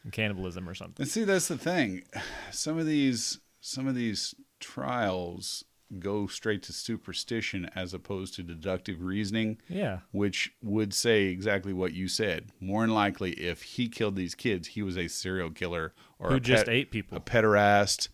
[0.04, 1.04] and cannibalism or something?
[1.04, 2.04] And see, that's the thing.
[2.52, 5.64] Some of these, some of these trials
[5.98, 10.00] go straight to superstition as opposed to deductive reasoning, Yeah.
[10.12, 12.52] which would say exactly what you said.
[12.60, 16.36] More than likely, if he killed these kids, he was a serial killer or Who
[16.36, 17.18] a just pet- ate people.
[17.18, 18.10] a pederast.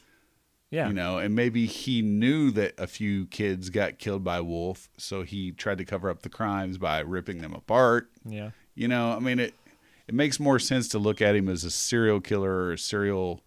[0.71, 0.87] Yeah.
[0.87, 5.21] You know, and maybe he knew that a few kids got killed by wolf, so
[5.23, 8.09] he tried to cover up the crimes by ripping them apart.
[8.25, 8.51] Yeah.
[8.73, 9.53] You know, I mean, it
[10.07, 13.41] it makes more sense to look at him as a serial killer or a serial,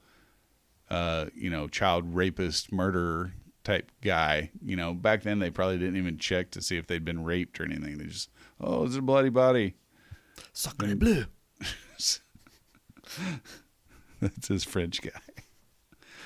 [0.91, 3.33] uh, you know, child rapist, murderer
[3.69, 4.51] type guy.
[4.65, 7.61] You know, back then they probably didn't even check to see if they'd been raped
[7.61, 7.99] or anything.
[7.99, 9.75] They just, oh, it's a bloody body.
[10.53, 11.25] Sacre bleu.
[14.21, 15.11] That's his French guy.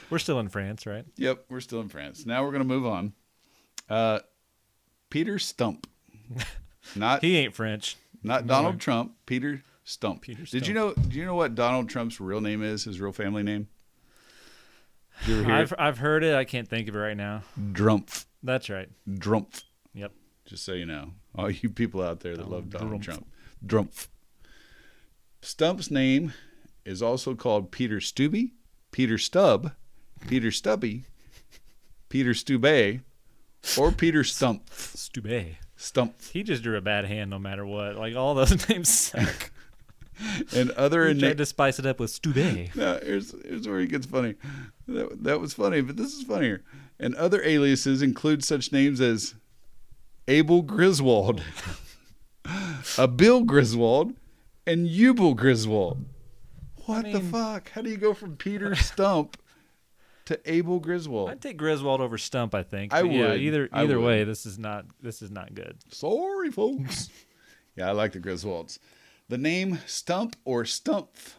[0.09, 1.05] We're still in France, right?
[1.17, 2.27] Yep, we're still in France.
[2.27, 3.13] Now we're gonna move on.
[3.89, 4.21] Uh,
[5.11, 5.87] Peter Stump,
[6.97, 7.97] not He ain't French.
[8.23, 9.15] not Donald Trump.
[9.27, 10.23] Peter Stump.
[10.23, 10.93] Peter Did you know?
[10.95, 12.85] Do you know what Donald Trump's real name is?
[12.85, 13.69] His real family name?
[15.27, 16.35] You ever hear I've I've heard it.
[16.35, 17.43] I can't think of it right now.
[17.59, 18.25] Drumpf.
[18.43, 18.89] That's right.
[19.09, 19.63] Drumpf.
[19.95, 20.13] Yep.
[20.47, 23.05] Just so you know, all you people out there that Donald love Donald Drumpf.
[23.05, 23.27] Trump.
[23.65, 24.09] Drumpf.
[25.41, 26.33] Stump's name
[26.85, 28.53] is also called Peter Stubby,
[28.91, 29.73] Peter Stubb,
[30.29, 31.05] Peter Stubby,
[32.09, 33.01] Peter Stubbe,
[33.79, 34.69] or Peter Stump.
[34.73, 35.57] Stube.
[35.77, 36.15] Stump.
[36.33, 37.97] He just drew a bad hand no matter what.
[37.97, 39.51] Like all those names suck.
[40.55, 42.75] And other He ina- tried to spice it up with Stube.
[42.77, 44.35] No, here's here's where he gets funny.
[44.89, 46.63] That, that was funny, but this is funnier.
[46.99, 49.35] And other aliases include such names as
[50.29, 51.43] Abel Griswold,
[52.99, 54.15] a Bill Griswold,
[54.67, 56.05] and Ubel Griswold.
[56.87, 57.71] What the mean- fuck?
[57.71, 59.37] How do you go from Peter Stump
[60.27, 61.31] to Abel Griswold?
[61.31, 62.55] I'd take Griswold over Stump.
[62.55, 62.93] I think.
[62.93, 63.41] I But yeah, would.
[63.41, 64.07] either either would.
[64.07, 65.79] way, this is not this is not good.
[65.91, 67.09] Sorry, folks.
[67.77, 68.79] yeah, I like the Griswolds.
[69.29, 71.35] The name Stump or Stumpf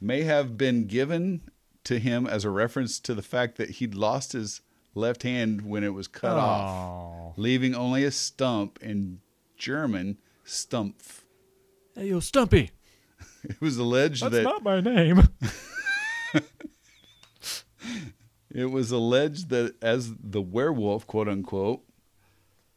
[0.00, 1.42] may have been given
[1.84, 4.60] to him as a reference to the fact that he'd lost his
[4.94, 9.20] left hand when it was cut off, leaving only a stump in
[9.56, 11.22] German, Stumpf.
[11.94, 12.70] Hey, yo, Stumpy.
[13.42, 15.26] It was alleged That's that not my name.
[18.50, 21.82] it was alleged that as the werewolf, quote unquote,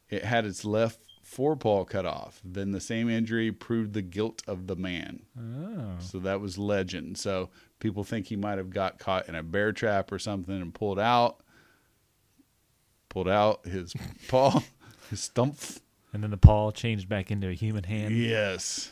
[0.09, 0.99] it had its left
[1.33, 2.39] forepaw cut off.
[2.43, 5.23] Then the same injury proved the guilt of the man.
[5.37, 5.95] oh.
[5.99, 7.17] So that was legend.
[7.17, 10.73] So people think he might have got caught in a bear trap or something and
[10.73, 11.37] pulled out,
[13.09, 13.93] pulled out his
[14.27, 14.61] paw,
[15.09, 15.57] his stump.
[16.13, 18.15] And then the paw changed back into a human hand.
[18.15, 18.91] Yes.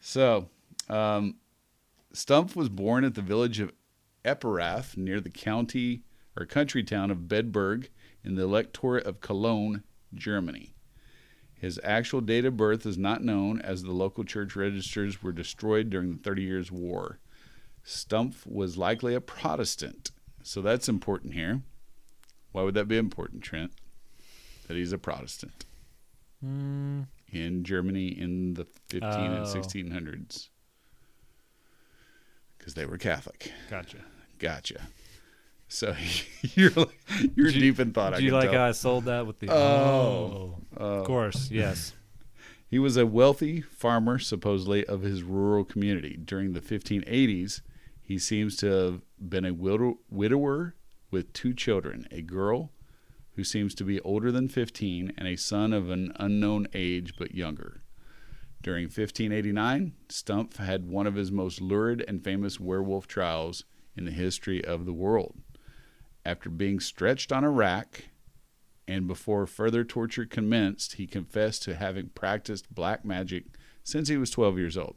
[0.00, 0.48] So,
[0.88, 1.36] um,
[2.12, 3.72] Stumpf was born at the village of
[4.24, 6.02] Epperath near the county
[6.36, 7.88] or country town of Bedburg
[8.24, 9.84] in the electorate of Cologne,
[10.14, 10.74] Germany.
[11.60, 15.90] His actual date of birth is not known as the local church registers were destroyed
[15.90, 17.18] during the Thirty Years' War.
[17.84, 20.10] Stumpf was likely a Protestant,
[20.42, 21.62] so that's important here.
[22.52, 23.72] Why would that be important, Trent?
[24.68, 25.64] That he's a Protestant
[26.44, 29.52] Mm, in Germany in the 15 and Oh.
[29.52, 30.50] 1600s
[32.56, 33.50] because they were Catholic.
[33.68, 33.98] gotcha.
[34.38, 34.86] Gotcha.
[35.68, 35.94] So
[36.54, 36.98] you're like,
[37.36, 38.14] you're deep in thought.
[38.14, 38.60] I Do you like tell.
[38.60, 39.52] how I sold that with the?
[39.52, 39.54] Oh.
[39.54, 41.04] oh of oh.
[41.04, 41.94] course, yes.
[42.70, 46.18] He was a wealthy farmer, supposedly of his rural community.
[46.22, 47.62] During the 1580s,
[48.02, 50.74] he seems to have been a widow- widower
[51.10, 52.70] with two children: a girl
[53.36, 57.34] who seems to be older than 15, and a son of an unknown age but
[57.34, 57.80] younger.
[58.62, 63.64] During 1589, Stumpf had one of his most lurid and famous werewolf trials
[63.96, 65.38] in the history of the world.
[66.28, 68.10] After being stretched on a rack
[68.86, 73.44] and before further torture commenced, he confessed to having practiced black magic
[73.82, 74.96] since he was 12 years old.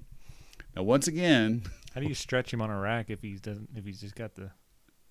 [0.76, 1.63] Now, once again,
[1.96, 3.70] How do you stretch him on a rack if he doesn't?
[3.78, 4.52] If he's just got the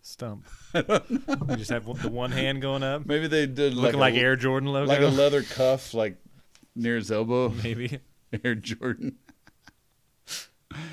[0.03, 0.47] stump?
[0.75, 4.37] You just have the one hand going up, maybe they did looking like, a, Air
[4.37, 4.89] Jordan logo.
[4.89, 6.19] like a leather cuff, like
[6.77, 7.99] near his elbow, maybe
[8.45, 9.17] Air Jordan.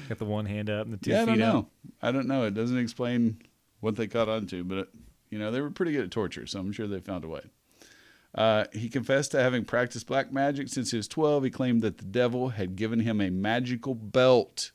[0.07, 1.67] got the one hand up and the two yeah, I don't know.
[2.01, 2.45] I don't know.
[2.45, 3.41] It doesn't explain
[3.81, 4.87] what they caught on to, but
[5.29, 7.41] you know they were pretty good at torture, so I'm sure they found a way.
[8.35, 11.45] Uh, he confessed to having practiced black magic since he was 12.
[11.45, 14.71] He claimed that the devil had given him a magical belt.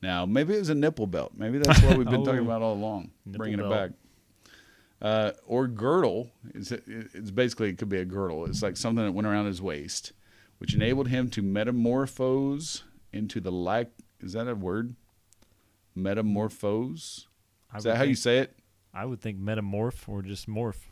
[0.00, 1.32] Now, maybe it was a nipple belt.
[1.36, 2.44] Maybe that's what we've been talking Oh.
[2.44, 3.72] about all along, bringing belt.
[3.72, 3.90] it back.
[5.02, 6.30] Uh, or girdle.
[6.54, 8.46] It's, it's basically, it could be a girdle.
[8.46, 10.12] It's like something that went around his waist,
[10.58, 13.90] which enabled him to metamorphose into the like.
[14.20, 14.94] Is that a word?
[15.94, 17.26] Metamorphose?
[17.76, 18.56] Is that how you say it?
[18.94, 20.86] I would think metamorph or just morph.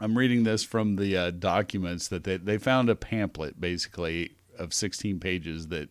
[0.00, 4.74] I'm reading this from the uh, documents that they, they found a pamphlet basically of
[4.74, 5.88] 16 pages that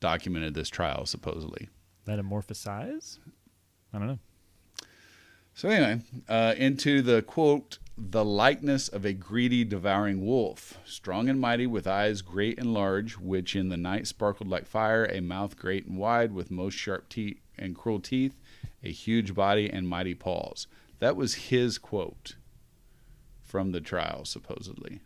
[0.00, 1.68] documented this trial supposedly.
[2.06, 3.18] Metamorphosize?
[3.92, 4.18] I don't know.
[5.54, 11.40] So anyway, uh, into the quote, the likeness of a greedy, devouring wolf, strong and
[11.40, 15.56] mighty, with eyes great and large, which in the night sparkled like fire, a mouth
[15.56, 18.36] great and wide, with most sharp teeth and cruel teeth,
[18.82, 20.66] a huge body and mighty paws.
[20.98, 22.36] That was his quote
[23.42, 25.00] from the trial, supposedly.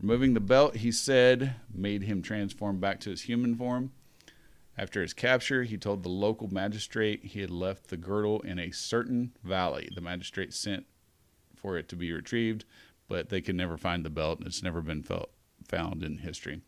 [0.00, 3.92] Removing the belt, he said, made him transform back to his human form.
[4.76, 8.72] After his capture, he told the local magistrate he had left the girdle in a
[8.72, 9.88] certain valley.
[9.94, 10.84] The magistrate sent
[11.54, 12.66] for it to be retrieved,
[13.08, 15.30] but they could never find the belt, and it's never been felt,
[15.66, 16.60] found in history.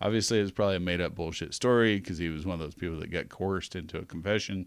[0.00, 2.98] Obviously, it's probably a made up bullshit story because he was one of those people
[2.98, 4.66] that got coerced into a confession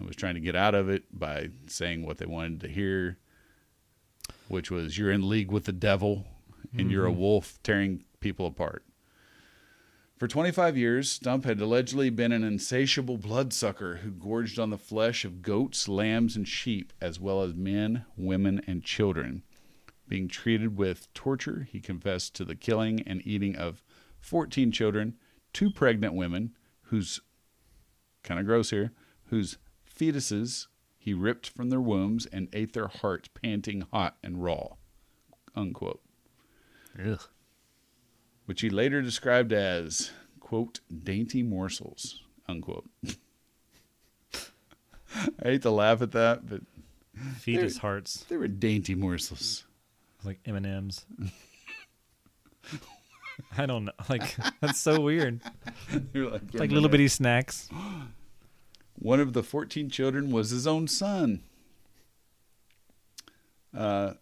[0.00, 3.18] and was trying to get out of it by saying what they wanted to hear,
[4.48, 6.26] which was, You're in league with the devil
[6.76, 7.20] and you're a mm-hmm.
[7.20, 8.84] wolf tearing people apart.
[10.16, 15.24] For 25 years, Stump had allegedly been an insatiable bloodsucker who gorged on the flesh
[15.24, 19.42] of goats, lambs, and sheep, as well as men, women, and children.
[20.08, 23.82] Being treated with torture, he confessed to the killing and eating of
[24.20, 25.16] 14 children,
[25.52, 27.20] two pregnant women, whose,
[28.22, 28.92] kind of gross here,
[29.28, 29.56] whose
[30.00, 30.66] fetuses
[30.98, 34.68] he ripped from their wombs and ate their hearts panting hot and raw.
[35.56, 36.00] Unquote
[37.04, 37.20] Ugh.
[38.46, 42.88] which he later described as quote dainty morsels unquote
[44.34, 46.60] i hate to laugh at that but
[47.38, 49.64] Fetus hearts they were dainty morsels
[50.24, 51.06] like M and M's.
[53.56, 53.92] I don't know.
[54.08, 55.40] Like that's so weird.
[56.14, 57.68] Were like, Like little bitty snacks.
[59.00, 61.42] one of the 14 children was his own son.
[63.76, 64.14] Uh,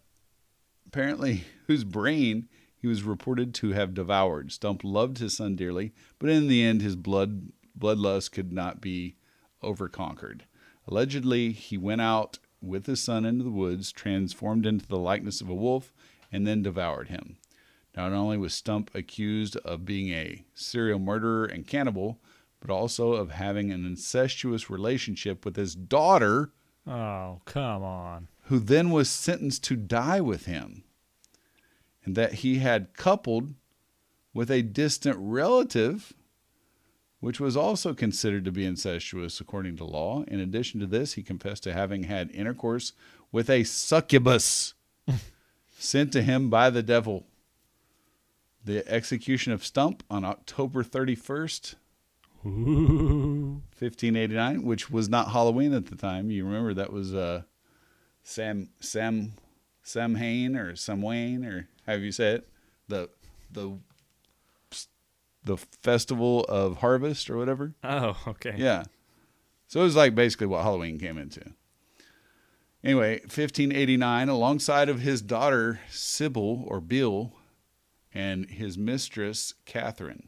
[0.87, 4.53] apparently whose brain he was reported to have devoured.
[4.53, 9.17] Stump loved his son dearly but in the end his blood bloodlust could not be
[9.63, 10.45] overconquered.
[10.87, 15.49] Allegedly he went out with his son into the woods transformed into the likeness of
[15.49, 15.93] a wolf
[16.31, 17.37] and then devoured him.
[17.97, 22.21] Not only was Stump accused of being a serial murderer and cannibal,
[22.61, 26.51] but also of having an incestuous relationship with his daughter,
[26.87, 28.29] Oh, come on.
[28.45, 30.85] who then was sentenced to die with him,
[32.05, 33.55] and that he had coupled
[34.33, 36.13] with a distant relative,
[37.21, 40.23] which was also considered to be incestuous according to law.
[40.29, 42.93] In addition to this, he confessed to having had intercourse
[43.33, 44.75] with a succubus
[45.79, 47.27] sent to him by the devil.
[48.65, 51.75] The execution of Stump on October 31st,
[52.43, 56.31] 1589, which was not Halloween at the time.
[56.31, 57.43] You remember that was uh,
[58.23, 59.33] Sam Sam
[59.83, 62.49] Sam Hain or Sam Wayne or have you said it,
[62.89, 63.09] the
[63.51, 63.79] the
[65.45, 67.75] the festival of harvest or whatever.
[67.83, 68.55] Oh, okay.
[68.57, 68.85] Yeah.
[69.67, 71.43] So it was like basically what Halloween came into.
[72.85, 77.33] Anyway, 1589, alongside of his daughter Sybil or Bill
[78.15, 80.28] and his mistress Catherine,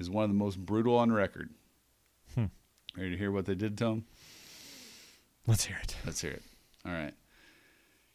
[0.00, 1.50] is one of the most brutal on record.
[2.34, 2.46] Hmm.
[2.96, 4.04] Ready to hear what they did to him?
[5.46, 5.96] Let's hear it.
[6.04, 6.42] Let's hear it.
[6.84, 7.14] All right.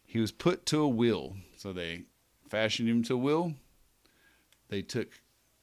[0.06, 1.36] He was put to a wheel.
[1.58, 2.04] So they
[2.50, 3.54] fashioned him to a wheel.
[4.69, 5.08] They took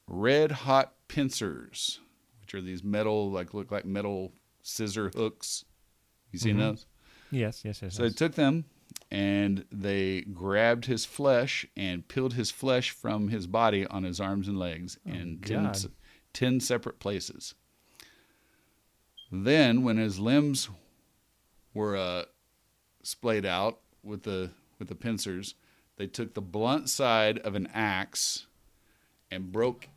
[0.07, 1.99] red hot pincers,
[2.41, 5.65] which are these metal, like look like metal scissor hooks.
[6.31, 6.59] You seen Mhm.
[6.59, 6.85] those?
[7.31, 7.95] Yes, yes, yes.
[7.95, 8.65] So they took them
[9.09, 14.47] and they grabbed his flesh and peeled his flesh from his body on his arms
[14.49, 15.91] and legs in 10, God.
[16.33, 17.55] 10 separate places.
[19.31, 20.69] Then, when his limbs
[21.73, 22.23] were uh,
[23.03, 25.55] splayed out with the with the pincers,
[25.97, 28.47] they took the blunt side of an axe
[29.29, 29.87] and broke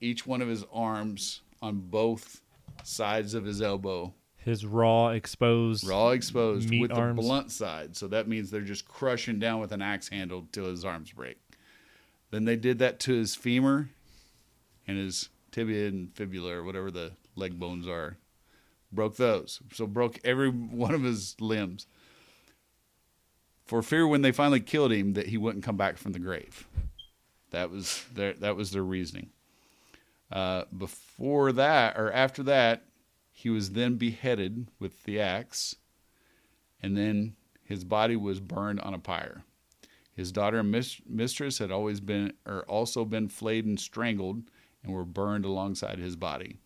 [0.00, 2.40] each one of his arms on both
[2.82, 5.86] sides of his elbow His raw, exposed.
[5.88, 7.16] raw exposed meat with arms.
[7.16, 7.96] the blunt side.
[7.96, 11.38] So that means they're just crushing down with an axe handle till his arms break.
[12.30, 13.90] Then they did that to his femur
[14.88, 18.16] and his tibia and fibula or whatever the leg bones are.
[18.90, 19.60] Broke those.
[19.72, 21.86] So broke every one of his limbs.
[23.64, 26.66] For fear when they finally killed him that he wouldn't come back from the grave.
[27.50, 29.30] That was their that was their reasoning.
[30.30, 32.84] Uh, before that or after that,
[33.30, 35.76] he was then beheaded with the axe
[36.82, 39.44] and then his body was burned on a pyre.
[40.14, 44.42] His daughter and mis- mistress had always been, or also been flayed and strangled,
[44.82, 46.58] and were burned alongside his body.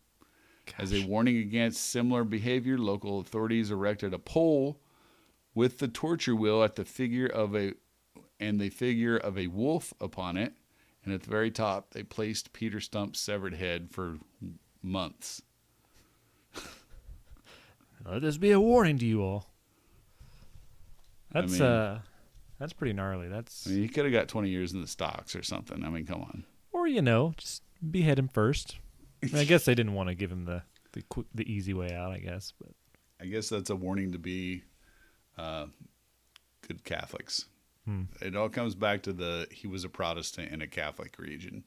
[0.78, 4.80] As a warning against similar behavior, local authorities erected a pole
[5.54, 7.74] with the torture wheel at the figure of a
[8.38, 10.52] and the figure of a wolf upon it,
[11.04, 14.18] and at the very top they placed Peter Stump's severed head for
[14.82, 15.40] months.
[18.04, 19.50] Let this be a warning to you all.
[21.32, 22.00] That's mean- uh,
[22.58, 23.28] that's pretty gnarly.
[23.28, 25.84] That's I mean, he could have got 20 years in the stocks or something.
[25.84, 26.44] I mean, come on.
[26.72, 28.76] or you know, just behead him first.
[29.22, 30.62] I, mean, I guess they didn't want to give him the
[30.92, 32.12] the quick, the easy way out.
[32.12, 32.72] I guess, but
[33.20, 34.62] I guess that's a warning to be
[35.38, 35.66] uh,
[36.66, 37.46] good Catholics.
[37.84, 38.04] Hmm.
[38.20, 41.64] It all comes back to the he was a Protestant in a Catholic region,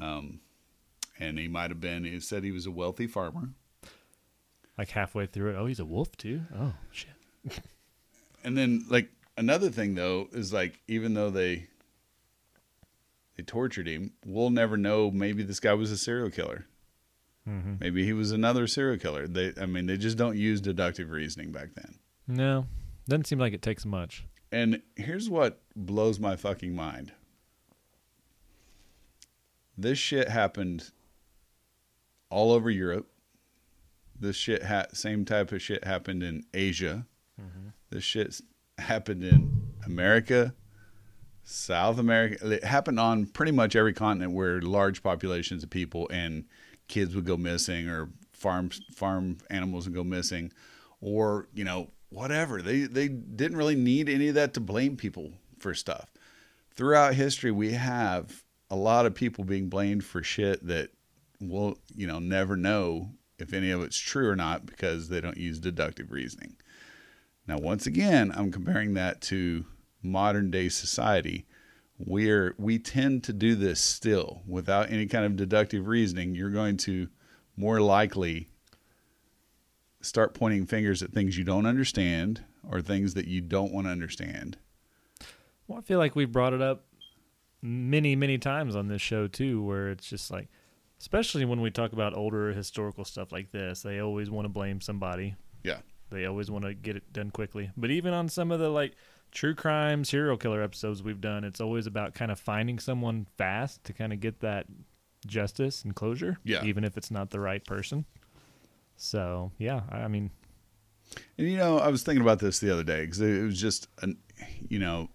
[0.00, 0.40] um,
[1.18, 2.04] and he might have been.
[2.04, 3.50] He said he was a wealthy farmer,
[4.78, 6.42] like halfway through it, oh, he's a wolf too.
[6.58, 7.10] Oh shit.
[8.44, 11.68] and then like another thing though is like even though they
[13.42, 15.10] they tortured him, we'll never know.
[15.10, 16.66] Maybe this guy was a serial killer.
[17.48, 17.74] Mm-hmm.
[17.80, 19.26] Maybe he was another serial killer.
[19.26, 21.98] They, I mean, they just don't use deductive reasoning back then.
[22.28, 22.66] No,
[23.08, 24.24] doesn't seem like it takes much.
[24.52, 27.12] And here's what blows my fucking mind.
[29.76, 30.90] This shit happened
[32.30, 33.08] all over Europe.
[34.18, 37.06] This shit ha- same type of shit happened in Asia.
[37.90, 38.40] This shit
[38.78, 40.54] happened in America,
[41.44, 42.50] South America.
[42.52, 46.44] It happened on pretty much every continent where large populations of people and
[46.88, 50.52] kids would go missing or farm farm animals would go missing
[51.00, 52.62] or, you know, whatever.
[52.62, 56.10] They they didn't really need any of that to blame people for stuff.
[56.74, 60.90] Throughout history we have a lot of people being blamed for shit that
[61.40, 65.36] we'll, you know, never know if any of it's true or not because they don't
[65.36, 66.56] use deductive reasoning.
[67.46, 69.66] Now, once again, I'm comparing that to
[70.02, 71.46] modern day society.
[71.98, 76.34] We're we tend to do this still without any kind of deductive reasoning.
[76.34, 77.08] You're going to
[77.56, 78.48] more likely
[80.00, 83.90] start pointing fingers at things you don't understand or things that you don't want to
[83.90, 84.58] understand.
[85.66, 86.84] Well, I feel like we've brought it up
[87.60, 90.48] many, many times on this show too, where it's just like,
[90.98, 94.80] especially when we talk about older historical stuff like this, they always want to blame
[94.80, 95.36] somebody.
[95.62, 95.78] Yeah.
[96.10, 97.70] They always want to get it done quickly.
[97.76, 98.94] But even on some of the like
[99.32, 103.82] true crime serial killer episodes we've done, it's always about kind of finding someone fast
[103.84, 104.66] to kind of get that
[105.26, 106.38] justice and closure.
[106.44, 106.64] Yeah.
[106.64, 108.04] Even if it's not the right person.
[108.96, 110.30] So yeah, I mean,
[111.38, 113.88] And you know, I was thinking about this the other day because it was just,
[114.02, 114.18] an,
[114.68, 115.08] you know,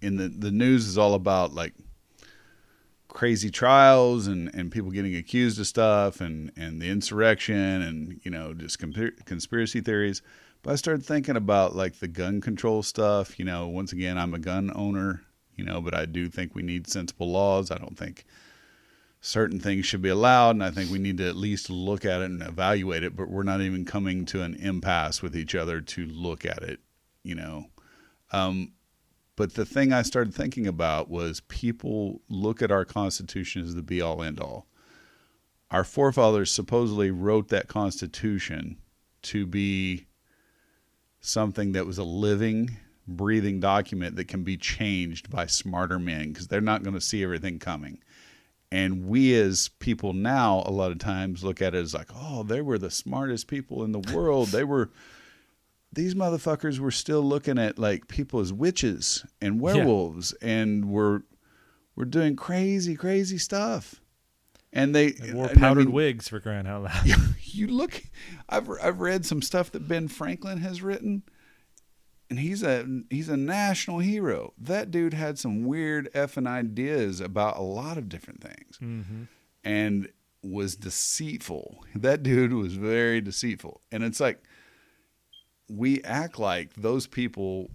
[0.00, 1.74] in the the news is all about like
[3.08, 8.30] crazy trials and and people getting accused of stuff and and the insurrection and you
[8.30, 10.22] know just conspiracy theories.
[10.62, 13.38] But I started thinking about like the gun control stuff.
[13.38, 15.22] You know, once again, I'm a gun owner.
[15.56, 17.70] You know, but I do think we need sensible laws.
[17.70, 18.24] I don't think
[19.22, 22.20] certain things should be allowed and i think we need to at least look at
[22.20, 25.80] it and evaluate it but we're not even coming to an impasse with each other
[25.80, 26.80] to look at it
[27.22, 27.64] you know
[28.32, 28.72] um,
[29.36, 33.82] but the thing i started thinking about was people look at our constitution as the
[33.82, 34.66] be all end all
[35.70, 38.76] our forefathers supposedly wrote that constitution
[39.22, 40.08] to be
[41.22, 42.76] something that was a living
[43.08, 47.24] breathing document that can be changed by smarter men because they're not going to see
[47.24, 47.98] everything coming
[48.72, 52.42] and we as people now, a lot of times look at it as like, oh,
[52.42, 54.48] they were the smartest people in the world.
[54.48, 54.90] They were,
[55.92, 61.24] these motherfuckers were still looking at like people as witches and werewolves and were,
[61.94, 64.00] were doing crazy, crazy stuff.
[64.72, 67.04] And they, they wore and I powdered mean, wigs for crying out loud.
[67.42, 68.02] you look,
[68.48, 71.24] I've, I've read some stuff that Ben Franklin has written
[72.32, 74.54] and he's a he's a national hero.
[74.56, 79.24] That dude had some weird effing ideas about a lot of different things, mm-hmm.
[79.62, 80.08] and
[80.42, 81.84] was deceitful.
[81.94, 84.42] That dude was very deceitful, and it's like
[85.68, 87.70] we act like those people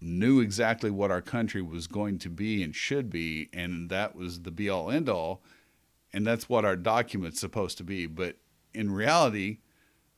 [0.00, 4.42] knew exactly what our country was going to be and should be, and that was
[4.42, 5.44] the be all end all,
[6.12, 8.06] and that's what our document's supposed to be.
[8.06, 8.36] But
[8.74, 9.58] in reality,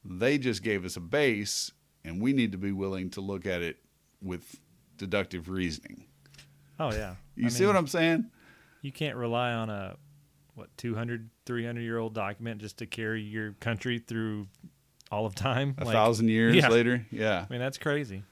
[0.05, 1.73] they just gave us a base
[2.05, 3.79] and we need to be willing to look at it
[4.23, 4.61] with
[4.97, 6.07] deductive reasoning.
[6.79, 7.15] Oh yeah.
[7.37, 8.31] You I see mean, what I'm saying?
[8.83, 9.97] you can't rely on a
[10.55, 14.47] what 200 300 year old document just to carry your country through
[15.11, 16.69] all of time A Like, thousand years yeah.
[16.69, 17.47] later, yeah.
[17.49, 18.23] i mean that's crazy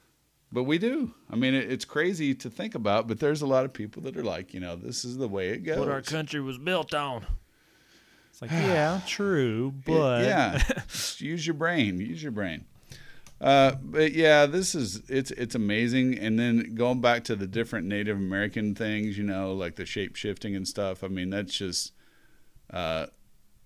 [0.51, 1.13] But we do.
[1.29, 4.15] I mean, it, it's crazy to think about, but there's a lot of people that
[4.15, 5.79] are like, you know, this is the way it goes.
[5.79, 7.27] what our country was built on it's
[8.43, 10.61] like yeah true but yeah,
[11.17, 11.99] use your brain.
[11.99, 12.65] Use your brain.
[13.39, 16.17] Uh, but yeah, this is it's it's amazing.
[16.17, 20.15] And then going back to the different Native American things, you know, like the shape
[20.15, 21.03] shifting and stuff.
[21.03, 21.93] I mean, that's just.
[22.71, 23.07] Uh,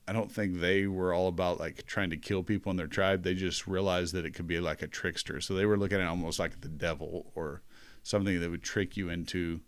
[0.10, 3.24] I don't think they were all about like trying to kill people in their tribe.
[3.24, 5.42] They just realized that it could be like a trickster.
[5.42, 7.62] So they were looking at it almost like the devil or
[8.04, 9.60] something that would trick you into,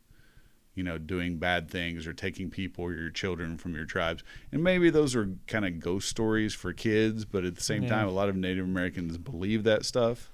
[0.79, 4.23] you know, doing bad things or taking people or your children from your tribes.
[4.53, 7.89] And maybe those are kind of ghost stories for kids, but at the same Yeah.
[7.89, 10.31] time, a lot of Native Americans believe that stuff.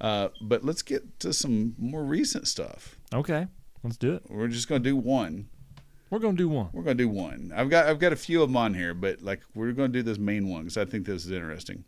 [0.00, 2.96] Uh, but let's get to some more recent stuff.
[3.12, 3.46] Okay,
[3.84, 4.22] let's do it.
[4.30, 5.50] We're just going to do one.
[6.08, 6.68] We're gonna do one.
[6.72, 7.52] We're gonna do one.
[7.54, 10.02] I've got I've got a few of them on here, but like we're gonna do
[10.02, 11.84] this main one because I think this is interesting.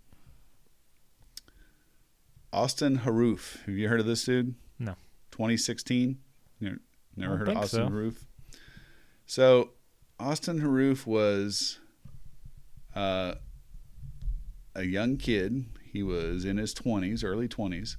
[2.53, 3.63] Austin Harrouff.
[3.67, 4.55] Have you heard of this dude?
[4.79, 4.95] No.
[5.33, 6.19] 2016.
[6.61, 6.79] Never,
[7.17, 7.91] never heard of Austin so.
[7.91, 8.25] Harrouff.
[9.27, 9.71] So
[10.19, 11.79] Austin Harrouff was
[12.95, 13.35] uh,
[14.75, 15.67] a young kid.
[15.83, 17.97] He was in his 20s, early 20s.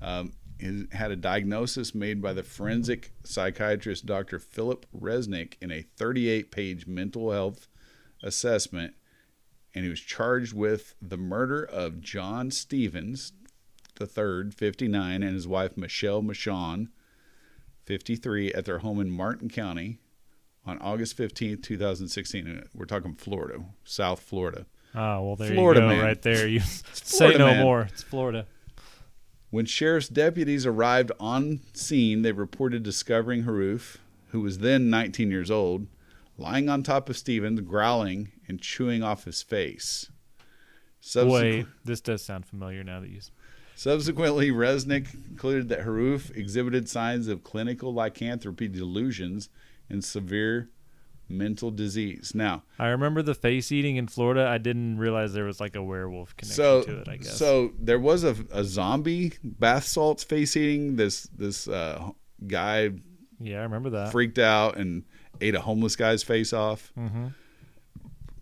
[0.00, 4.38] Um, he had a diagnosis made by the forensic psychiatrist Dr.
[4.38, 7.68] Philip Resnick in a 38 page mental health
[8.22, 8.94] assessment.
[9.74, 13.32] And he was charged with the murder of John Stevens
[14.00, 16.88] III, 59, and his wife Michelle Mishcon,
[17.86, 19.98] 53, at their home in Martin County
[20.66, 22.46] on August 15th, 2016.
[22.46, 24.66] And We're talking Florida, South Florida.
[24.94, 26.04] Ah, well there Florida you go, man.
[26.04, 26.46] right there.
[26.48, 26.60] You
[26.92, 27.62] say no man.
[27.62, 27.82] more.
[27.82, 28.46] It's Florida.
[29.50, 33.96] When sheriff's deputies arrived on scene, they reported discovering Harrouff,
[34.30, 35.86] who was then 19 years old,
[36.36, 40.10] lying on top of Stevens, growling and chewing off his face.
[41.00, 43.20] Subsequ- Wait, this does sound familiar now that you.
[43.76, 49.50] Subsequently, Resnick concluded that Harrouff exhibited signs of clinical lycanthropy delusions
[49.90, 50.70] and severe
[51.28, 52.32] mental disease.
[52.34, 54.48] Now, I remember the face eating in Florida.
[54.48, 57.08] I didn't realize there was like a werewolf connection so to it.
[57.08, 57.36] I guess.
[57.36, 60.96] so there was a, a zombie bath salts face eating.
[60.96, 62.12] This this uh,
[62.46, 62.92] guy
[63.38, 64.10] yeah, I remember that.
[64.10, 65.04] freaked out and
[65.42, 67.26] ate a homeless guy's face off, hmm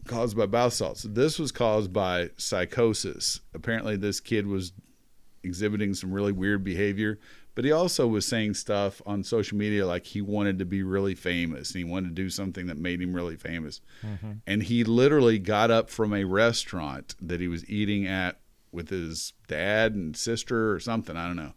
[0.06, 1.02] caused by bath salts.
[1.02, 3.40] This was caused by psychosis.
[3.54, 4.72] Apparently, this kid was
[5.44, 7.18] exhibiting some really weird behavior,
[7.54, 11.14] but he also was saying stuff on social media like he wanted to be really
[11.14, 13.80] famous and he wanted to do something that made him really famous.
[14.02, 14.32] Mm-hmm.
[14.46, 18.40] And he literally got up from a restaurant that he was eating at
[18.72, 21.16] with his dad and sister or something.
[21.16, 21.54] I don't know.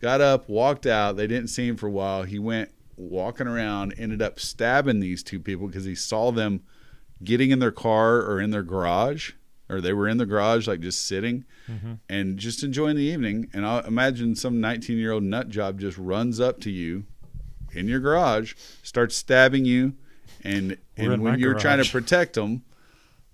[0.00, 1.16] Got up, walked out.
[1.16, 2.22] They didn't see him for a while.
[2.22, 6.62] He went walking around, ended up stabbing these two people because he saw them
[7.22, 9.32] getting in their car or in their garage,
[9.72, 11.44] or they were in the garage, like just sitting
[12.08, 13.48] and just enjoying the evening.
[13.54, 17.04] And I imagine some 19 year old nut job just runs up to you
[17.72, 19.94] in your garage, starts stabbing you,
[20.44, 22.62] and, We're and when you're trying to protect them,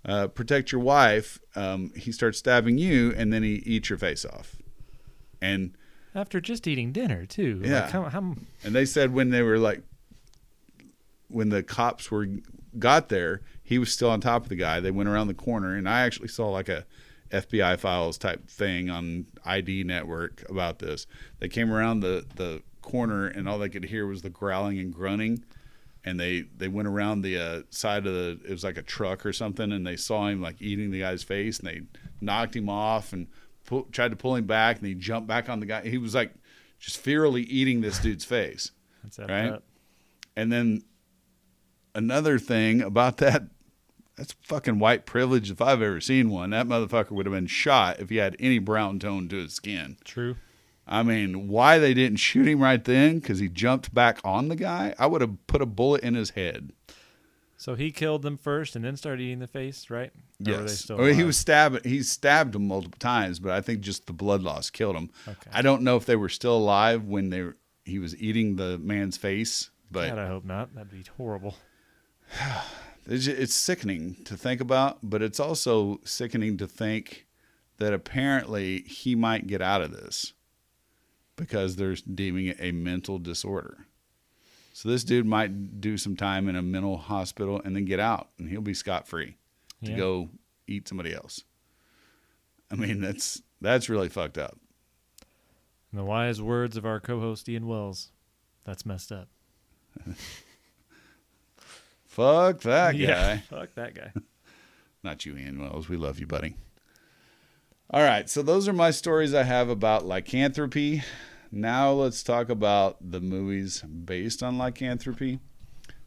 [0.05, 4.25] uh, protect your wife, um, he starts stabbing you, and then he eats your face
[4.25, 4.57] off.
[5.43, 5.75] And
[6.15, 7.63] After just eating dinner too.
[7.65, 7.81] Yeah.
[7.83, 9.83] Like, how, how, and they said when they were like,
[11.27, 12.29] when the cops were
[12.79, 14.81] got there, he was still on top of the guy.
[14.81, 16.87] They went around the corner, and I actually saw like a
[17.31, 21.07] FBI files type thing on ID Network about this.
[21.39, 24.91] They came around the the corner, and all they could hear was the growling and
[24.91, 25.45] grunting.
[26.03, 29.27] And they they went around the uh, side of the it was like a truck
[29.27, 31.83] or something, and they saw him like eating the guy's face, and they
[32.23, 33.27] knocked him off and
[33.67, 35.87] pull, tried to pull him back, and he jumped back on the guy.
[35.87, 36.33] He was like
[36.79, 38.71] just fearfully eating this dude's face.
[39.03, 39.61] that's Right?
[40.37, 40.85] And then
[41.95, 43.43] another thing about that,
[44.19, 46.51] that's fucking white privilege if I've ever seen one.
[46.51, 49.97] That motherfucker would have been shot if he had any brown tone to his skin.
[50.05, 50.37] True.
[50.89, 53.21] I mean, why they didn't shoot him right then?
[53.21, 54.93] Because he jumped back on the guy.
[54.99, 56.73] I would have put a bullet in his head.
[57.57, 60.11] So he killed them first and then started eating the face, right?
[60.47, 60.91] Or were they Yes.
[60.91, 61.83] Or he was stabbing.
[61.85, 65.11] He stabbed him multiple times, but I think just the blood loss killed him.
[65.29, 65.51] Okay.
[65.53, 68.79] I don't know if they were still alive when they were, he was eating the
[68.79, 70.75] man's face, but God, I hope not.
[70.75, 71.55] That'd be horrible.
[73.11, 77.27] It's, sickening to think about, but it's also sickening to think
[77.79, 80.35] that apparently he might get out of this
[81.37, 83.87] because they're deeming it a mental disorder.
[84.73, 88.29] So this dude might do some time in a mental hospital and then get out,
[88.39, 89.37] and he'll be scot free
[89.85, 89.97] to Yeah.
[89.97, 90.31] go
[90.67, 91.45] eat somebody else.
[92.71, 94.59] I mean, that's that's really fucked up.
[95.93, 98.13] In the wise words of our co-host Ian Wells,
[98.65, 99.29] that's messed up.
[102.27, 102.99] Fuck that guy.
[102.99, 104.13] Yeah, fuck that guy.
[105.05, 105.89] Not you, Ian Wells.
[105.89, 106.57] We love you, buddy.
[107.91, 111.05] All right, so those are my stories I have about lycanthropy.
[111.53, 115.39] Now let's talk about the movies based on lycanthropy.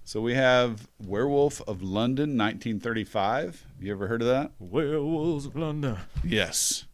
[0.03, 3.66] So we have Werewolf of London, 1935.
[3.80, 4.51] You ever heard of that?
[4.59, 5.95] Werewolves of London.
[6.26, 6.88] Yes.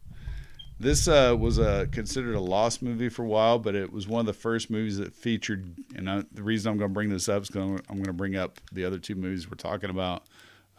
[0.80, 4.20] This uh, was a considered a lost movie for a while, but it was one
[4.20, 5.74] of the first movies that featured.
[5.96, 8.12] And I, the reason I'm going to bring this up is because I'm going to
[8.12, 10.24] bring up the other two movies we're talking about.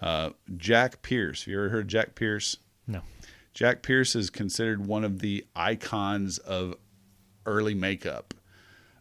[0.01, 1.43] Uh, Jack Pierce.
[1.43, 2.57] Have you ever heard of Jack Pierce?
[2.87, 3.01] No.
[3.53, 6.75] Jack Pierce is considered one of the icons of
[7.45, 8.33] early makeup.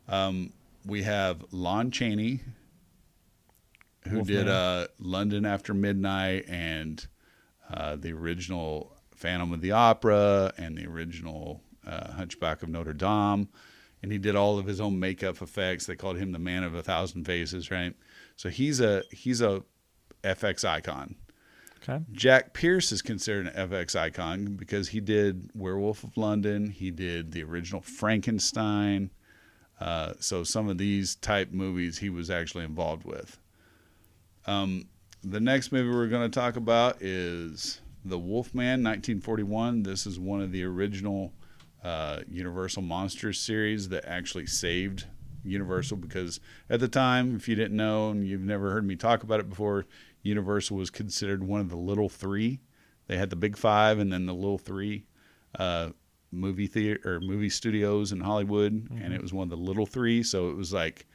[0.08, 0.52] Um,
[0.84, 2.40] we have Lon Chaney,
[4.08, 4.36] who Wolfman.
[4.36, 7.06] did uh, London After Midnight and
[7.72, 13.48] uh, the original Phantom of the Opera and the original uh, Hunchback of Notre Dame.
[14.00, 15.86] And he did all of his own makeup effects.
[15.86, 17.94] They called him the man of a thousand faces, right?
[18.36, 19.64] So he's a he's a
[20.22, 21.16] FX icon.
[21.82, 22.04] Okay.
[22.12, 26.70] Jack Pierce is considered an FX icon because he did Werewolf of London.
[26.70, 29.10] He did the original Frankenstein.
[29.80, 33.38] Uh, so some of these type movies he was actually involved with.
[34.46, 34.88] Um,
[35.22, 39.82] the next movie we're going to talk about is The Wolfman, 1941.
[39.82, 41.34] This is one of the original
[41.84, 45.04] uh, Universal Monsters series that actually saved
[45.44, 46.40] Universal because
[46.70, 49.50] at the time, if you didn't know and you've never heard me talk about it
[49.50, 49.84] before,
[50.22, 52.60] Universal was considered one of the little three.
[53.08, 55.04] They had the big five and then the little three
[55.58, 55.90] uh,
[56.32, 60.22] movie theater or movie studios in Hollywood, and it was one of the little three.
[60.22, 61.06] So it was like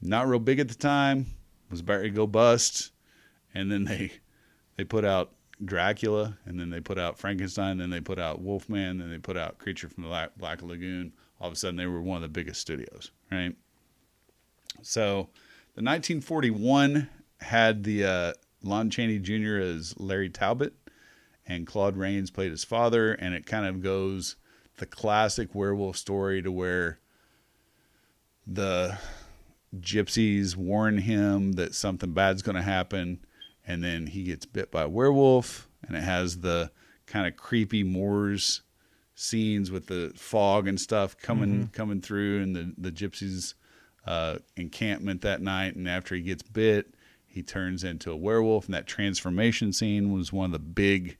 [0.00, 1.26] not real big at the time,
[1.68, 2.92] was about to go bust,
[3.52, 4.12] and then they
[4.76, 5.32] they put out
[5.64, 9.36] Dracula, and then they put out Frankenstein, then they put out Wolfman, then they put
[9.36, 11.12] out Creature from the La- Black Lagoon.
[11.40, 13.54] All of a sudden, they were one of the biggest studios, right?
[14.82, 15.28] So,
[15.74, 17.08] the 1941
[17.40, 18.32] had the uh,
[18.62, 19.56] Lon Chaney Jr.
[19.56, 20.74] as Larry Talbot,
[21.46, 24.36] and Claude Rains played his father, and it kind of goes
[24.78, 26.98] the classic werewolf story to where
[28.46, 28.98] the
[29.78, 33.20] gypsies warn him that something bad's going to happen
[33.66, 36.70] and then he gets bit by a werewolf and it has the
[37.06, 38.62] kind of creepy moors
[39.14, 43.54] scenes with the fog and stuff coming coming through and the the gypsies
[44.06, 46.94] uh, encampment that night and after he gets bit
[47.26, 51.16] he turns into a werewolf and that transformation scene was one of the big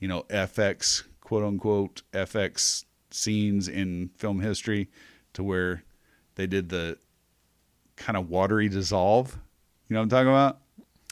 [0.00, 4.88] you know fx quote unquote fx scenes in film history
[5.32, 5.82] to where
[6.34, 6.98] they did the
[7.94, 9.38] kind of watery dissolve.
[9.88, 10.60] You know what i'm talking about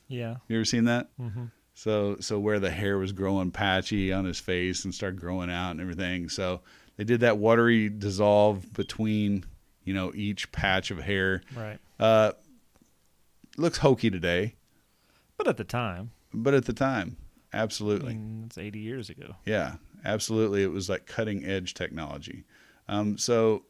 [0.08, 0.36] Yeah.
[0.48, 1.44] you ever seen that Mm-hmm.
[1.74, 5.70] so so where the hair was growing patchy on his face and started growing out
[5.72, 6.28] and everything.
[6.28, 6.60] So
[6.96, 9.44] they did that watery dissolve between
[9.84, 11.42] you know each patch of hair.
[11.56, 11.78] Right.
[11.98, 12.32] Uh,
[13.56, 14.54] looks hokey today,
[15.36, 17.16] But at the time, but at the time,
[17.52, 19.36] I absolutely, mean, it's 80 years ago.
[19.44, 22.44] yeah, absolutely, it was like cutting edge technology.
[22.88, 23.64] Um, so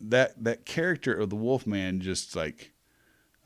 [0.00, 2.72] that that character of the Wolfman just like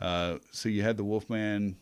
[0.00, 1.76] uh, so you had the Wolfman.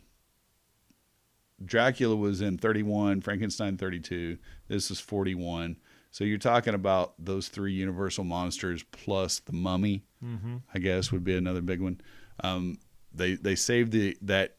[1.64, 4.37] Dracula was in 31, Frankenstein 32.
[4.69, 5.77] This is 41.
[6.11, 10.05] So you're talking about those three Universal monsters plus the Mummy.
[10.25, 10.57] Mm-hmm.
[10.75, 12.01] I guess would be another big one.
[12.41, 12.79] Um,
[13.14, 14.57] they they saved the that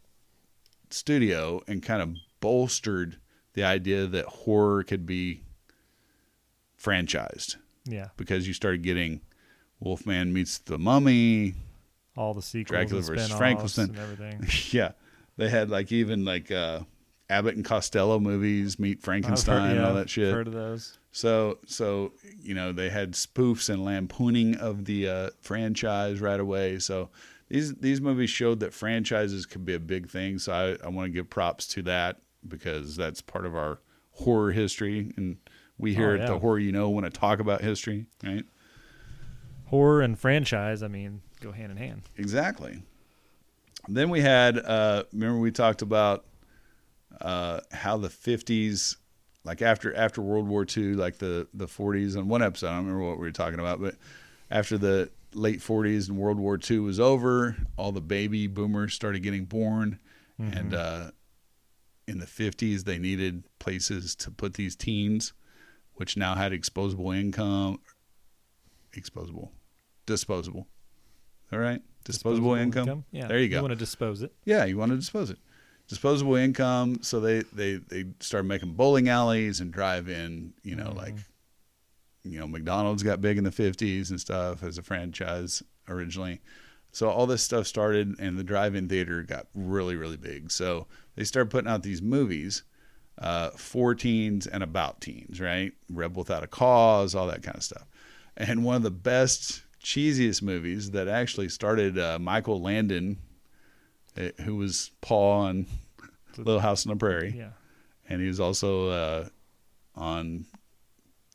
[0.90, 3.18] studio and kind of bolstered
[3.54, 5.42] the idea that horror could be
[6.82, 8.10] franchised Yeah.
[8.18, 9.22] because you started getting
[9.80, 11.54] Wolfman meets the Mummy,
[12.18, 13.90] All the sequels, Dracula versus Frankenstein.
[13.90, 14.48] and everything.
[14.72, 14.92] yeah,
[15.38, 16.82] they had like even like uh,
[17.30, 20.34] Abbott and Costello movies meet Frankenstein heard- and all that shit.
[20.34, 20.98] Heard of those?
[21.12, 26.80] So so you know they had spoofs and lampooning of the uh, franchise right away.
[26.80, 27.10] So
[27.50, 30.38] these these movies showed that franchises could be a big thing.
[30.40, 33.80] So I, I want to give props to that because that's part of our
[34.12, 35.38] horror history, and
[35.78, 38.46] we here Oh, at the horror you know want to talk about history, right?
[39.68, 42.04] Horror and franchise, I mean, go hand in hand.
[42.18, 42.82] Exactly.
[43.88, 46.26] Then we had uh, remember we talked about
[47.22, 48.98] uh, how the fifties,
[49.44, 52.16] like after after World War II, like the the forties.
[52.16, 53.96] On one episode, I don't remember what we were talking about, but
[54.50, 59.20] after the late forties and World War II was over, all the baby boomers started
[59.22, 60.00] getting born,
[60.40, 61.12] and uh,
[62.08, 65.34] in the fifties they needed places to put these teens,
[65.96, 67.80] which now had exposable income,
[68.96, 69.50] exposable,
[70.08, 70.68] disposable.
[71.54, 73.06] All right, disposable, income.
[73.12, 73.28] Yeah.
[73.28, 73.58] There you go.
[73.58, 74.34] You want to dispose it.
[74.44, 75.38] Yeah, you want to dispose it.
[75.88, 76.98] Disposable income.
[77.04, 80.54] So they they they started making bowling alleys and drive in.
[80.64, 81.16] You know, like
[82.24, 86.42] you know, McDonald's got big in the fifties and stuff as a franchise originally.
[86.92, 90.52] So all this stuff started, and the drive-in theater got really really big.
[90.52, 92.64] So they started putting out these movies
[93.20, 95.74] uh, for teens and about teens, right?
[95.90, 97.88] Rebel Without a Cause, all that kind of stuff.
[98.36, 103.18] And one of the best, cheesiest movies that actually started uh, Michael Landon,
[104.18, 105.66] uh, who was Paul on
[106.38, 107.52] Little House on the Prairie, Yeah.
[108.10, 109.30] and he was also uh,
[109.96, 110.46] on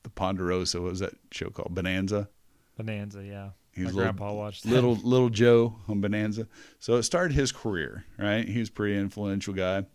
[0.02, 0.82] the Ponderosa.
[0.82, 1.74] What was that show called?
[1.74, 2.28] Bonanza.
[2.76, 3.50] Bonanza, yeah.
[3.72, 4.70] He's My little- grandpa watched that.
[4.70, 6.46] Little Little Joe on Bonanza.
[6.78, 8.46] So it started his career, right?
[8.46, 9.86] He was a pretty influential guy.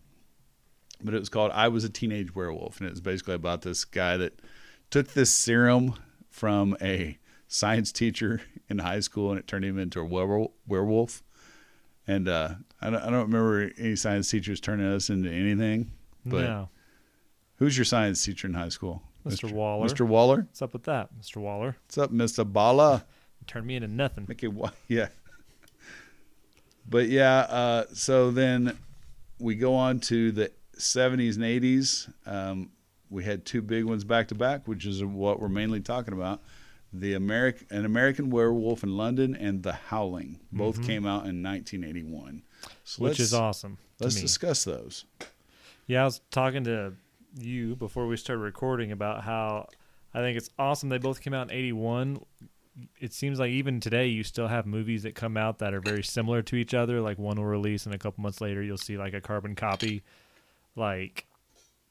[1.03, 2.79] But it was called I Was a Teenage Werewolf.
[2.79, 4.39] And it was basically about this guy that
[4.89, 5.93] took this serum
[6.31, 11.23] from a science teacher in high school and it turned him into a werewolf.
[12.07, 15.91] And uh, I, don't, I don't remember any science teachers turning us into anything.
[16.25, 16.69] But no.
[17.57, 19.03] who's your science teacher in high school?
[19.25, 19.51] Mr.
[19.51, 19.87] Waller.
[19.87, 20.07] Mr.
[20.07, 20.45] Waller?
[20.47, 21.37] What's up with that, Mr.
[21.37, 21.75] Waller?
[21.85, 22.49] What's up, Mr.
[22.49, 23.05] Bala?
[23.45, 24.25] Turn me into nothing.
[24.27, 24.53] Make it
[24.87, 25.07] yeah.
[26.89, 28.77] But yeah, uh, so then
[29.39, 32.09] we go on to the 70s and 80s.
[32.25, 32.71] Um,
[33.09, 36.41] we had two big ones back to back, which is what we're mainly talking about.
[36.99, 40.39] The American, an American Werewolf in London, and The Howling.
[40.51, 42.43] Both came out in 1981.
[42.83, 43.03] So Mm-hmm.
[43.03, 43.77] Which is awesome.
[43.99, 44.21] Let's me.
[44.21, 45.05] discuss those.
[45.85, 46.93] Yeah, I was talking to
[47.39, 49.67] you before we started recording about how
[50.13, 52.23] I think it's awesome they both came out in 81.
[52.99, 56.03] It seems like even today you still have movies that come out that are very
[56.03, 57.01] similar to each other.
[57.01, 60.03] Like one will release and a couple months later you'll see like a carbon copy
[60.75, 61.25] like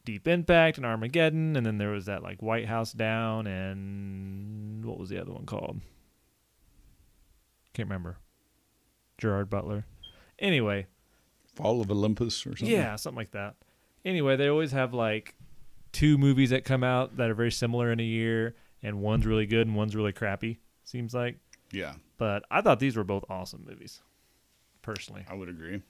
[0.06, 4.98] Deep Impact and Armageddon and then there was that like White House Down and what
[4.98, 5.80] was the other one called?
[7.74, 8.16] Can't remember.
[9.18, 9.84] Gerard Butler.
[10.38, 10.86] Anyway,
[11.54, 12.68] Fall of Olympus or something.
[12.74, 13.56] yeah, something like that.
[14.04, 15.34] Anyway, they always have like
[15.92, 19.46] two movies that come out that are very similar in a year, and one's really
[19.46, 20.60] good and one's really crappy.
[20.84, 21.38] Seems like,
[21.72, 24.02] Yeah, but I thought these were both awesome movies,
[24.82, 25.24] personally.
[25.28, 25.82] I would agree.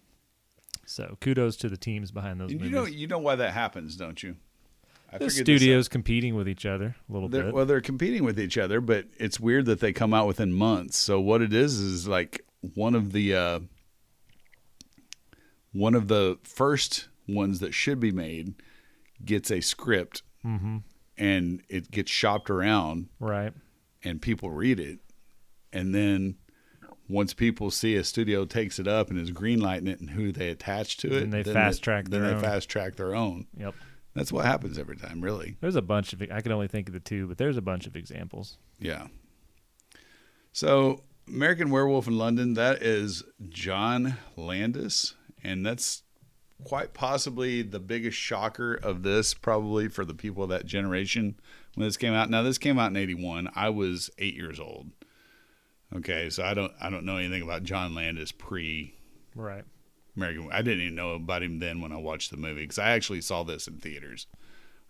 [0.86, 2.72] So kudos to the teams behind those you movies.
[2.72, 4.36] know, you know why that happens, don't you?
[5.12, 7.54] I the studios competing with each other a little They're, bit.
[7.54, 10.96] well, they're competing with each other, but it's weird that they come out within months.
[10.96, 13.60] So what it is is like one of the uh,
[15.72, 18.54] one of the first ones that should be made
[19.24, 20.78] gets a script mm-hmm.
[21.18, 23.52] and it gets shopped around Right.
[24.02, 25.00] and people read it,
[25.72, 26.36] and then
[27.08, 30.48] once people see a studio takes it up and is greenlighting it and who they
[30.48, 31.54] attach to it, Then they Then
[32.22, 32.40] their they own.
[32.42, 33.46] fast track their own.
[33.58, 33.74] Yep.
[34.14, 35.56] That's what happens every time, really.
[35.60, 36.22] There's a bunch of.
[36.22, 38.56] I can only think of the two, but there's a bunch of examples.
[38.78, 39.08] Yeah.
[40.52, 46.02] So, American Werewolf in London, that is John Landis, and that's
[46.64, 51.38] quite possibly the biggest shocker of this, probably for the people of that generation
[51.74, 52.30] when this came out.
[52.30, 53.50] Now, this came out in '81.
[53.54, 54.92] I was eight years old.
[55.94, 58.94] Okay, so I don't I don't know anything about John Landis pre
[59.34, 59.64] Right.
[60.16, 60.48] American.
[60.50, 63.20] I didn't even know about him then when I watched the movie because I actually
[63.20, 64.26] saw this in theaters.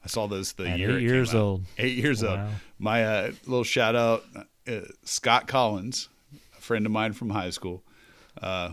[0.05, 1.41] I saw this the At year eight it came years out.
[1.41, 1.65] old.
[1.79, 2.41] Eight years old.
[2.79, 4.25] My uh, little shout out,
[4.69, 6.09] uh, Scott Collins,
[6.57, 7.83] a friend of mine from high school.
[8.41, 8.73] Uh,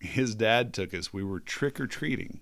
[0.00, 1.12] his dad took us.
[1.12, 2.40] We were trick or treating,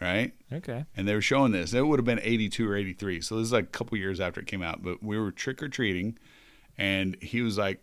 [0.00, 0.32] right?
[0.52, 0.84] Okay.
[0.96, 1.72] and they were showing this.
[1.72, 3.20] It would have been 82 or 83.
[3.22, 5.62] So this is like a couple years after it came out, but we were trick
[5.62, 6.18] or treating
[6.76, 7.82] and he was like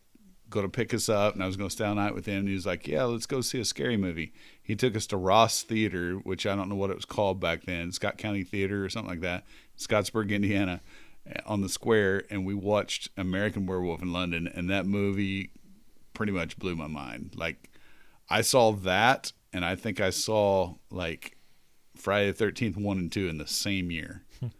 [0.50, 2.39] going to pick us up and I was going to stay all night with him.
[2.39, 4.34] And he was like, yeah, let's go see a scary movie.
[4.62, 7.64] He took us to Ross Theater, which I don't know what it was called back
[7.66, 9.45] then, Scott County Theater or something like that,
[9.78, 10.82] Scottsburg, Indiana,
[11.28, 12.24] eh, on the square.
[12.30, 14.47] And we watched American Werewolf in London.
[14.47, 15.52] And that movie
[16.14, 17.34] pretty much blew my mind.
[17.36, 17.70] Like
[18.30, 21.38] I saw that and I think I saw like
[21.95, 24.24] Friday the 13th 1 and 2 in the same year.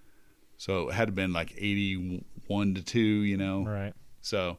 [0.58, 3.66] so it had to been like 81 to 2, you know.
[3.66, 3.94] Right.
[4.22, 4.58] So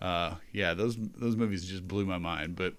[0.00, 2.74] uh yeah, those those movies just blew my mind, but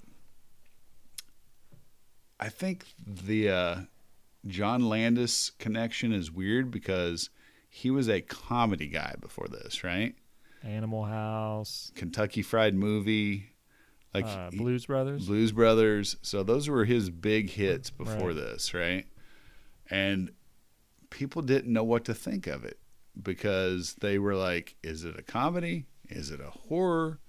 [2.39, 3.75] I think the uh
[4.47, 7.29] John Landis connection is weird because
[7.69, 10.15] he was a comedy guy before this, right?
[10.63, 11.91] Animal House.
[11.95, 13.47] Kentucky Fried Movie,
[14.13, 15.25] like uh, Blues Brothers.
[15.27, 16.15] Blues Brothers.
[16.21, 18.35] So those were his big hits before Right.
[18.35, 19.05] this, right?
[19.89, 20.31] And
[21.09, 22.79] people didn't know what to think of it
[23.21, 25.85] because they were like, is it a comedy?
[26.09, 27.19] Is it a horror?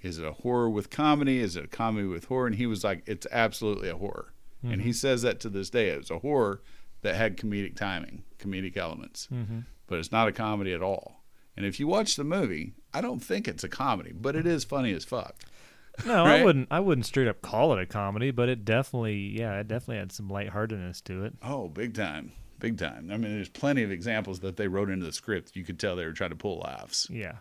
[0.00, 1.40] Is it a horror with comedy?
[1.40, 2.46] Is it a comedy with horror?
[2.46, 4.32] And he was like, it's absolutely a horror.
[4.62, 5.90] And he says that to this day.
[5.90, 6.62] It was a horror
[7.02, 9.60] that had comedic timing, comedic elements, Mm-hmm.
[9.86, 11.22] but it's not a comedy at all.
[11.56, 14.64] And if you watch the movie, I don't think it's a comedy, but it is
[14.64, 15.36] funny as fuck.
[16.04, 16.40] No, Right?
[16.40, 16.68] I wouldn't.
[16.72, 20.10] I wouldn't straight up call it a comedy, but it definitely, yeah, it definitely had
[20.12, 21.34] some lightheartedness to it.
[21.42, 22.32] Oh, big time.
[22.60, 23.10] Big time.
[23.12, 25.54] I mean, there's plenty of examples that they wrote into the script.
[25.54, 27.08] You could tell they were trying to pull laughs.
[27.10, 27.36] Yeah.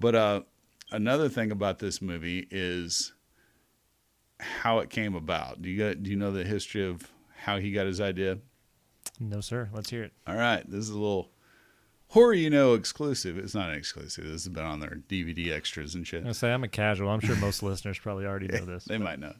[0.00, 0.40] But uh,
[0.90, 3.12] another thing about this movie is
[4.40, 5.62] how it came about.
[5.62, 7.02] Do you got, do you know the history of
[7.36, 8.38] how he got his idea?
[9.18, 9.68] No, sir.
[9.72, 10.12] Let's hear it.
[10.26, 11.30] All right, this is a little
[12.08, 13.38] horror you know exclusive.
[13.38, 14.24] It's not an exclusive.
[14.24, 16.18] This has been on their DVD extras and shit.
[16.18, 17.10] I'm gonna say I'm a casual.
[17.10, 18.84] I'm sure most listeners probably already know this.
[18.84, 19.36] They might not.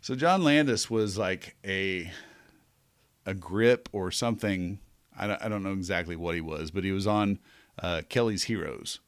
[0.00, 2.10] So John Landis was like a
[3.24, 4.78] a grip or something.
[5.18, 7.38] I don't, I don't know exactly what he was, but he was on
[7.82, 9.00] uh, Kelly's Heroes.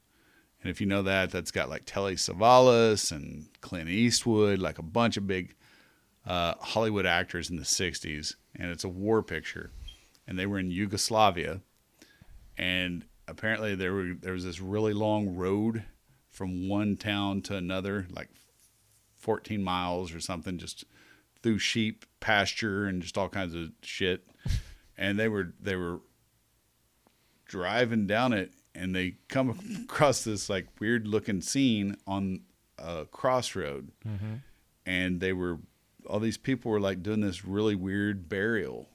[0.62, 4.82] And if you know that, that's got like Telly Savalas and Clint Eastwood, like a
[4.82, 5.54] bunch of big
[6.26, 8.34] uh, Hollywood actors in the 60s.
[8.56, 9.70] And it's a war picture.
[10.26, 11.60] And they were in Yugoslavia.
[12.56, 15.84] And apparently there were there was this really long road
[16.28, 18.28] from one town to another, like
[19.16, 20.84] 14 miles or something, just
[21.42, 24.26] through sheep pasture and just all kinds of shit.
[24.98, 26.00] and they were they were
[27.46, 32.42] driving down it and they come across this like weird looking scene on
[32.78, 33.90] a crossroad.
[34.06, 34.34] Mm-hmm.
[34.86, 35.58] And they were
[36.06, 38.88] all these people were like doing this really weird burial.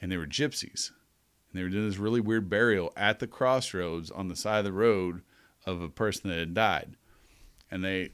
[0.00, 0.90] And they were gypsies.
[1.50, 4.64] And they were doing this really weird burial at the crossroads on the side of
[4.64, 5.22] the road
[5.64, 6.96] of a person that had died.
[7.70, 8.10] And they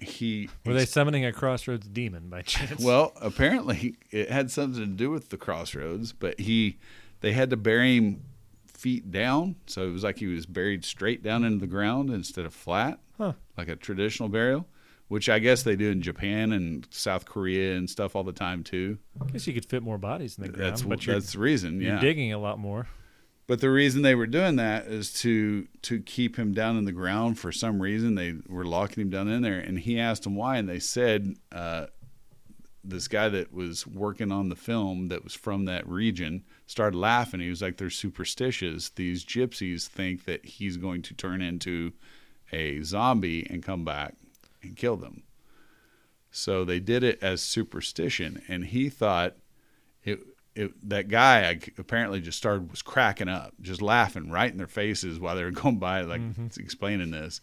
[0.00, 2.82] he Were they summoning a crossroads demon by chance?
[2.82, 6.78] well, apparently it had something to do with the crossroads, but he
[7.20, 8.22] they had to bury him
[8.78, 12.46] feet down, so it was like he was buried straight down into the ground instead
[12.46, 13.32] of flat, Huh.
[13.56, 14.66] like a traditional burial,
[15.08, 18.62] which I guess they do in Japan and South Korea and stuff all the time
[18.62, 18.98] too.
[19.20, 21.40] I guess you could fit more bodies in the ground, That's but you're, that's the
[21.40, 22.00] reason, you're yeah.
[22.00, 22.86] digging a lot more.
[23.48, 26.92] But the reason they were doing that is to to keep him down in the
[26.92, 28.14] ground for some reason.
[28.14, 31.34] They were locking him down in there, and he asked them why, and they said
[31.50, 31.86] uh,
[32.84, 37.40] this guy that was working on the film that was from that region started laughing.
[37.40, 38.90] He was like, "They're superstitious.
[38.90, 41.92] These gypsies think that he's going to turn into
[42.52, 44.14] a zombie and come back
[44.62, 45.24] and kill them."
[46.30, 49.36] So they did it as superstition, and he thought
[50.04, 50.20] it.
[50.54, 54.66] It, that guy I, apparently just started was cracking up, just laughing right in their
[54.66, 56.46] faces while they were going by, like mm-hmm.
[56.58, 57.40] explaining this.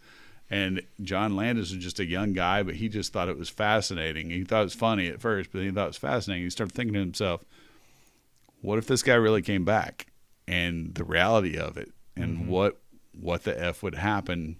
[0.49, 4.29] And John Landis was just a young guy, but he just thought it was fascinating.
[4.29, 6.43] He thought it was funny at first, but he thought it was fascinating.
[6.43, 7.43] He started thinking to himself,
[8.61, 10.07] "What if this guy really came back?"
[10.47, 12.79] And the reality of it, and what
[13.19, 14.57] what the f would happen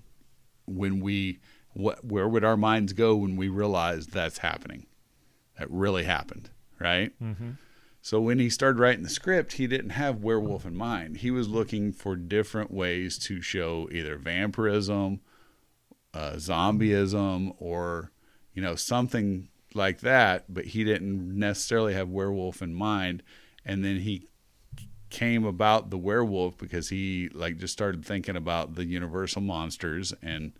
[0.65, 1.39] when we
[1.73, 4.87] what where would our minds go when we realized that's happening?
[5.59, 7.11] That really happened, right?
[7.21, 7.51] Mm-hmm.
[8.01, 11.17] So when he started writing the script, he didn't have werewolf in mind.
[11.17, 15.21] He was looking for different ways to show either vampirism,
[16.15, 18.11] uh, zombieism, or
[18.53, 20.45] you know something like that.
[20.51, 23.21] But he didn't necessarily have werewolf in mind.
[23.65, 24.27] And then he
[25.09, 30.51] came about the werewolf because he like just started thinking about the universal monsters and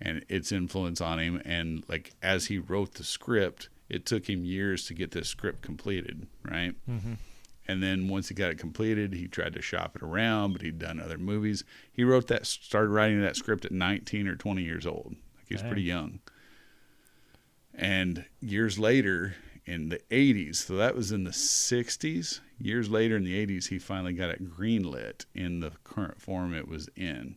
[0.00, 4.44] and its influence on him and like as he wrote the script it took him
[4.44, 7.14] years to get this script completed right Mm-hmm.
[7.70, 10.78] And then once he got it completed he tried to shop it around but he'd
[10.78, 11.62] done other movies.
[11.92, 15.14] He wrote that started writing that script at 19 or 20 years old.
[15.36, 15.70] Like he was Dang.
[15.70, 16.18] pretty young.
[17.72, 23.24] And years later in the 80s so that was in the 60s years later in
[23.24, 27.36] the 80s he finally got it greenlit in the current form it was in.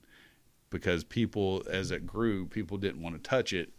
[0.72, 3.72] Because people as it grew people didn't want to touch it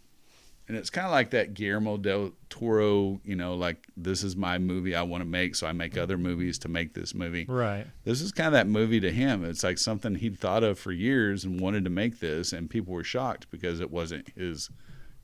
[0.66, 4.58] and it's kind of like that Guillermo del Toro, you know, like this is my
[4.58, 7.44] movie I want to make, so I make other movies to make this movie.
[7.46, 7.86] Right.
[8.04, 9.44] This is kind of that movie to him.
[9.44, 12.94] It's like something he'd thought of for years and wanted to make this, and people
[12.94, 14.70] were shocked because it wasn't his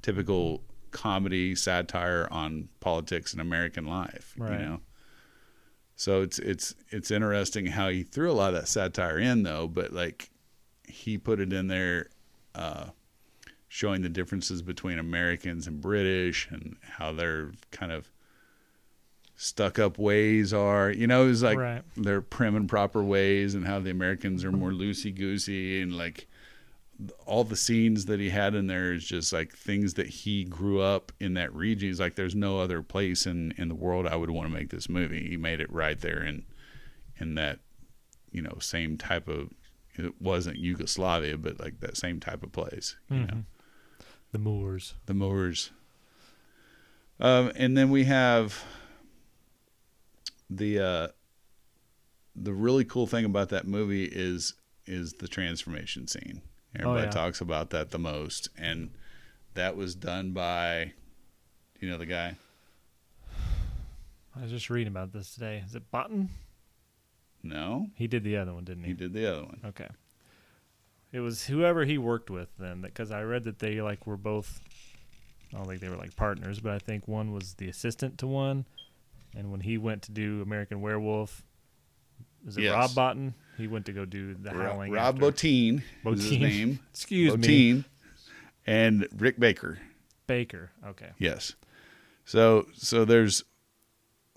[0.02, 4.34] typical comedy satire on politics and American life.
[4.36, 4.52] Right.
[4.52, 4.80] You know,
[5.96, 9.68] so it's it's it's interesting how he threw a lot of that satire in though,
[9.68, 10.30] but like
[10.86, 12.08] he put it in there.
[12.54, 12.86] Uh,
[13.72, 18.10] showing the differences between Americans and British and how their kind of
[19.36, 20.90] stuck up ways are.
[20.90, 21.82] You know, it's like Right.
[21.96, 26.26] their prim and proper ways and how the Americans are more loosey goosey and like
[27.24, 30.80] all the scenes that he had in there is just like things that he grew
[30.80, 31.88] up in that region.
[31.88, 34.70] He's like, there's no other place in, in the world I would want to make
[34.70, 35.28] this movie.
[35.28, 36.44] He made it right there in
[37.20, 37.60] in that,
[38.32, 39.50] you know, same type of
[39.96, 42.96] it wasn't Yugoslavia, but like that same type of place.
[43.08, 43.44] You know Mhm.
[44.32, 44.94] The Moors.
[45.06, 45.70] the Moors.
[47.18, 48.64] Um, and then we have
[50.48, 51.08] the uh,
[52.34, 54.54] the really cool thing about that movie is
[54.86, 56.42] is the transformation scene.
[56.74, 57.10] Everybody yeah.
[57.10, 58.90] talks about that the most, and
[59.54, 60.92] that was done by,
[61.80, 62.36] you know, the guy.
[64.36, 65.62] I was just reading about this today.
[65.66, 66.28] Is it Bottin?
[67.42, 68.90] No, He did the other one, didn't he?
[68.90, 69.60] he did the other one.
[69.64, 69.88] Okay.
[71.12, 74.60] It was whoever he worked with then, because I read that they like were both.
[75.52, 78.26] I don't think they were like partners, but I think one was the assistant to
[78.28, 78.64] one,
[79.36, 81.42] and when he went to do American Werewolf,
[82.46, 82.74] is it Yes.
[82.74, 83.34] Rob Bottin?
[83.58, 84.92] He went to go do the Howling.
[84.92, 85.32] Rob after.
[85.32, 86.40] Bottin is his Bottin.
[86.40, 86.80] name.
[86.90, 87.84] Excuse me, Bottin,
[88.66, 89.78] and Rick Baker.
[90.28, 90.70] Baker.
[90.86, 91.10] Okay.
[91.18, 91.56] Yes.
[92.24, 93.42] So so there's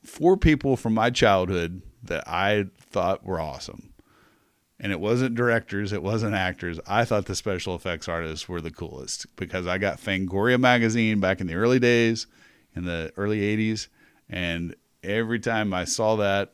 [0.03, 3.92] four people from my childhood that I thought were awesome.
[4.83, 6.79] And it wasn't directors, it wasn't actors.
[6.85, 11.39] I thought the special effects artists were the coolest because I got Fangoria magazine back
[11.41, 12.27] in the early days,
[12.75, 13.87] in the early 80s,
[14.29, 16.53] and every time I saw that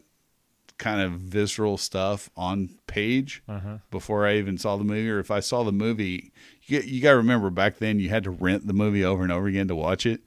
[0.78, 3.80] kind of visceral stuff on page Uh-huh.
[3.92, 6.32] before I even saw the movie, or if I saw the movie,
[6.68, 9.32] you, you got to remember back then you had to rent the movie over and
[9.32, 10.22] over again to watch it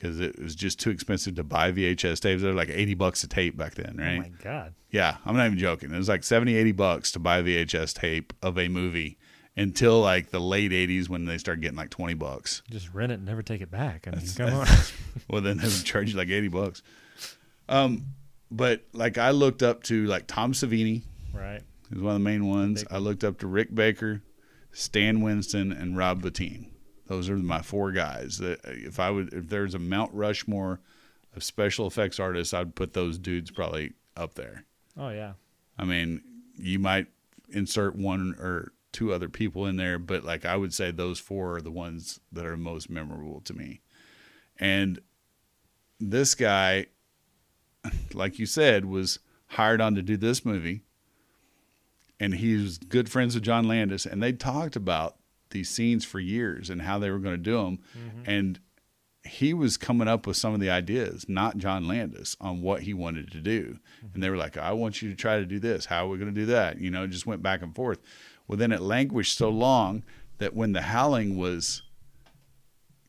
[0.00, 2.42] because it was just too expensive to buy VHS tapes.
[2.42, 4.16] They're like 80 bucks a tape back then, right?
[4.16, 4.74] Oh my god.
[4.90, 5.92] Yeah, I'm not even joking.
[5.92, 9.18] It was like 70, 80 bucks to buy VHS tape of a movie
[9.56, 12.62] until like the late 80s when they started getting like 20 bucks.
[12.70, 14.08] Just rent it and never take it back.
[14.08, 14.66] I mean, come on.
[15.28, 16.82] Well, then they would charge you like 80 bucks.
[17.68, 18.06] Um,
[18.50, 21.02] but like I looked up to like Tom Savini,
[21.34, 21.60] right.
[21.90, 22.84] who's one of the main ones.
[22.84, 24.22] Big I looked up to Rick Baker,
[24.72, 26.66] Stan Winston, and Rob Bottin.
[27.10, 28.38] Those are my four guys.
[28.38, 30.78] That if I would, if there's a Mount Rushmore
[31.34, 34.64] of special effects artists, I'd put those dudes probably up there.
[34.96, 35.32] Oh yeah.
[35.76, 36.22] I mean,
[36.54, 37.08] you might
[37.48, 41.56] insert one or two other people in there, but like I would say those four
[41.56, 43.80] are the ones that are most memorable to me.
[44.60, 45.00] And
[45.98, 46.86] this guy,
[48.14, 50.82] like you said, was hired on to do this movie.
[52.20, 55.16] And he was good friends with John Landis, and they talked about
[55.50, 57.78] these scenes for years and how they were going to do them.
[57.96, 58.30] Mm-hmm.
[58.30, 58.60] And
[59.22, 62.94] he was coming up with some of the ideas, not John Landis, on what he
[62.94, 63.78] wanted to do.
[63.98, 64.14] Mm-hmm.
[64.14, 65.86] And they were like, I want you to try to do this.
[65.86, 66.80] How are we going to do that?
[66.80, 68.00] You know, just went back and forth.
[68.48, 70.04] Well, then it languished so long
[70.38, 71.82] that when The Howling was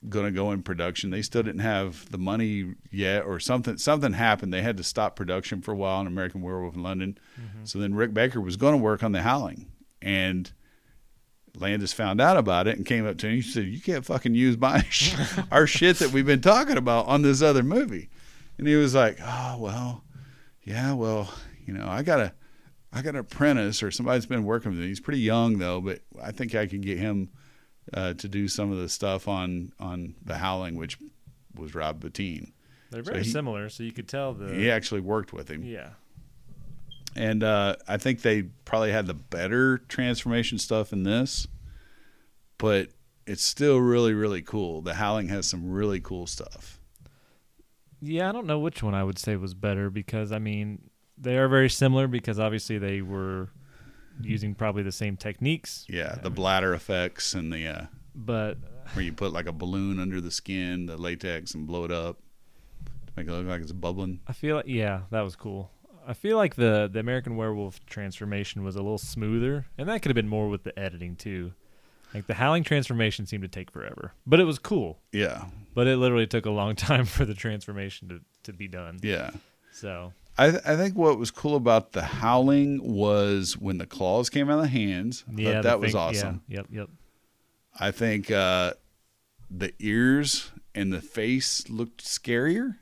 [0.09, 3.77] going to go in production, they still didn't have the money yet, or something.
[3.77, 4.53] Something happened.
[4.53, 7.17] They had to stop production for a while in American Werewolf in London.
[7.39, 7.65] Mm-hmm.
[7.65, 9.67] So then Rick Baker was going to work on The Howling,
[10.01, 10.51] and
[11.55, 13.35] Landis found out about it and came up to him.
[13.35, 15.15] He said, "You can't fucking use my sh-
[15.51, 18.09] our shit that we've been talking about on this other movie."
[18.57, 20.03] And he was like, "Oh well,
[20.63, 21.33] yeah, well,
[21.65, 22.33] you know, I got a,
[22.93, 24.87] I got an apprentice or somebody's been working with me.
[24.87, 27.29] He's pretty young though, but I think I can get him
[27.93, 30.97] uh, to do some of the stuff on on the Howling, which
[31.55, 32.51] was Rob Bottin.
[32.91, 35.63] They're So very he- similar, so you could tell the He actually worked with him,
[35.63, 35.89] yeah.
[37.15, 41.47] And uh, I think they probably had the better transformation stuff in this,
[42.57, 42.89] but
[43.25, 44.81] it's still really really cool.
[44.81, 46.79] The Howling has some really cool stuff.
[48.01, 51.37] Yeah, I don't know which one I would say was better because I mean they
[51.37, 53.49] are very similar because obviously they were
[54.21, 55.85] using probably the same techniques.
[55.87, 57.85] Yeah, the bladder effects and the uh,
[58.15, 58.57] But
[58.93, 62.17] where you put like a balloon under the skin, the latex, and blow it up
[62.85, 64.19] to make it look like it's bubbling.
[64.27, 65.71] I feel like yeah, that was cool.
[66.07, 70.09] I feel like the the American Werewolf transformation was a little smoother, and that could
[70.09, 71.53] have been more with the editing too.
[72.13, 74.99] Like the Howling transformation seemed to take forever, but it was cool.
[75.13, 78.99] Yeah, But it literally took a long time for the transformation to, to be done.
[79.01, 79.31] yeah.
[79.71, 84.29] So I th- I think what was cool about the Howling was when the claws
[84.29, 85.23] came out of the hands.
[85.29, 86.41] I yeah, that was awesome.
[86.49, 86.89] Yeah, yep, yep.
[87.79, 88.73] I think uh,
[89.49, 92.75] the ears and the face looked scarier.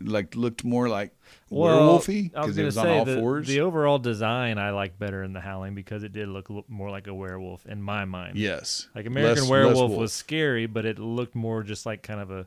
[0.00, 1.14] Like looked more like
[1.54, 3.46] werewolfy I was because it was on say all the, fours.
[3.46, 7.06] the overall design I like better in the Howling because it did look more like
[7.06, 8.36] a werewolf in my mind.
[8.36, 12.20] yes, Like American Less- Werewolf less was scary, but it looked more just like kind
[12.20, 12.46] of a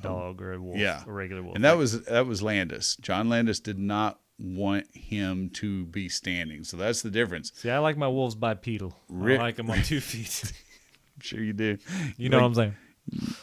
[0.00, 1.02] dog or a wolf, yeah.
[1.06, 1.56] a regular wolf.
[1.56, 2.96] and that was that was Landis.
[3.00, 7.50] John Landis did not want him to be standing, so that's the difference.
[7.56, 8.94] see, I like my wolves bipedal.
[9.08, 10.52] Rick- I like them on two feet.
[11.16, 11.78] I'm sure you do.
[12.16, 12.74] you know Like, what I'm
[13.18, 13.34] saying?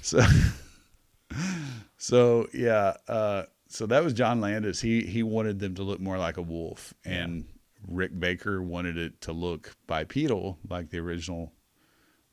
[0.00, 0.20] So,
[1.96, 2.94] so yeah.
[3.06, 4.80] Uh, so that was John Landis.
[4.80, 7.44] He he wanted them to look more like a wolf, and
[7.86, 11.52] Rick Baker wanted it to look bipedal like the original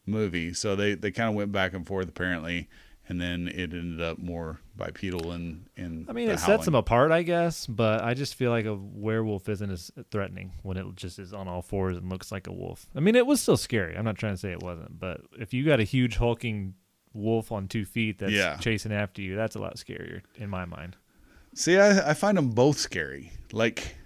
[0.06, 0.54] movie.
[0.54, 2.68] So they they kind of went back and forth apparently,
[3.08, 6.06] and then it ended up more bipedal in in.
[6.10, 9.48] I mean, it sets them apart, I guess, but I just feel like a werewolf
[9.50, 12.86] isn't as threatening when it just is on all fours and looks like a wolf.
[12.96, 13.96] I mean, it was still scary.
[13.98, 16.76] I'm not trying to say it wasn't, but if you got a huge hulking
[17.14, 18.58] wolf on two feet that's Yeah.
[18.58, 20.96] chasing after you, that's a lot scarier in my mind.
[21.60, 23.34] See, I, I find them both scary.
[23.52, 23.98] Like,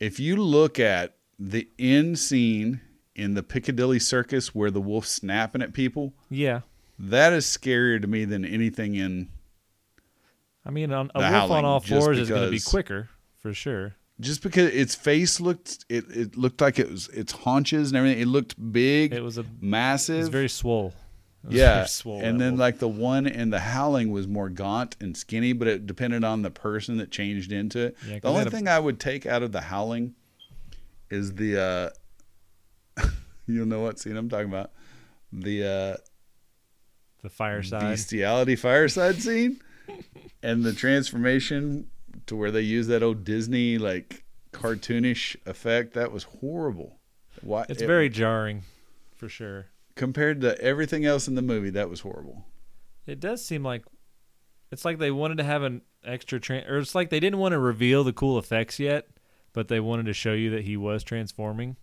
[0.00, 2.80] if you look at the end scene
[3.14, 6.62] in the Piccadilly Circus where the wolf's snapping at people, Yeah.
[6.98, 9.28] that is scarier to me than anything in
[10.64, 13.52] I mean, on, a wolf Howling, on all fours is going to be quicker for
[13.52, 13.96] sure.
[14.18, 18.20] just because its face looked it, it looked like it was its haunches and everything.
[18.22, 20.16] It looked big, It was a massive.
[20.16, 20.94] it was very swole.
[21.48, 25.68] Yeah, and then like the one in the Howling was more gaunt and skinny, but
[25.68, 27.96] it depended on the person that changed into it.
[28.06, 30.14] Yeah, the only a- thing I would take out of the Howling
[31.10, 31.92] is the
[32.98, 33.04] uh
[33.46, 34.72] you'll know what scene I'm talking about.
[35.32, 35.96] The uh
[37.22, 37.80] the fireside.
[37.82, 39.60] bestiality fireside scene
[40.42, 41.88] and the transformation
[42.26, 45.94] to where they use that old Disney like cartoonish effect.
[45.94, 46.98] That was horrible.
[47.42, 47.66] Why?
[47.68, 48.62] It's it- very jarring,
[49.14, 49.66] for sure.
[49.96, 51.70] Compared to everything else in the movie.
[51.70, 52.44] That was horrible.
[53.06, 53.84] It does seem like
[54.70, 57.52] it's like they wanted to have an extra tran or it's like they didn't want
[57.52, 59.08] to reveal the cool effects yet,
[59.52, 61.76] but they wanted to show you that he was transforming.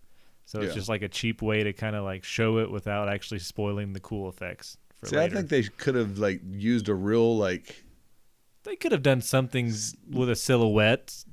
[0.46, 0.74] So it's Yeah.
[0.74, 4.00] just like a cheap way to kind of like show it without actually spoiling the
[4.00, 4.76] cool effects.
[5.00, 5.32] For See, later.
[5.32, 7.82] I think they could have like used a real like
[8.62, 9.72] they could have done something
[10.10, 11.24] with a silhouette,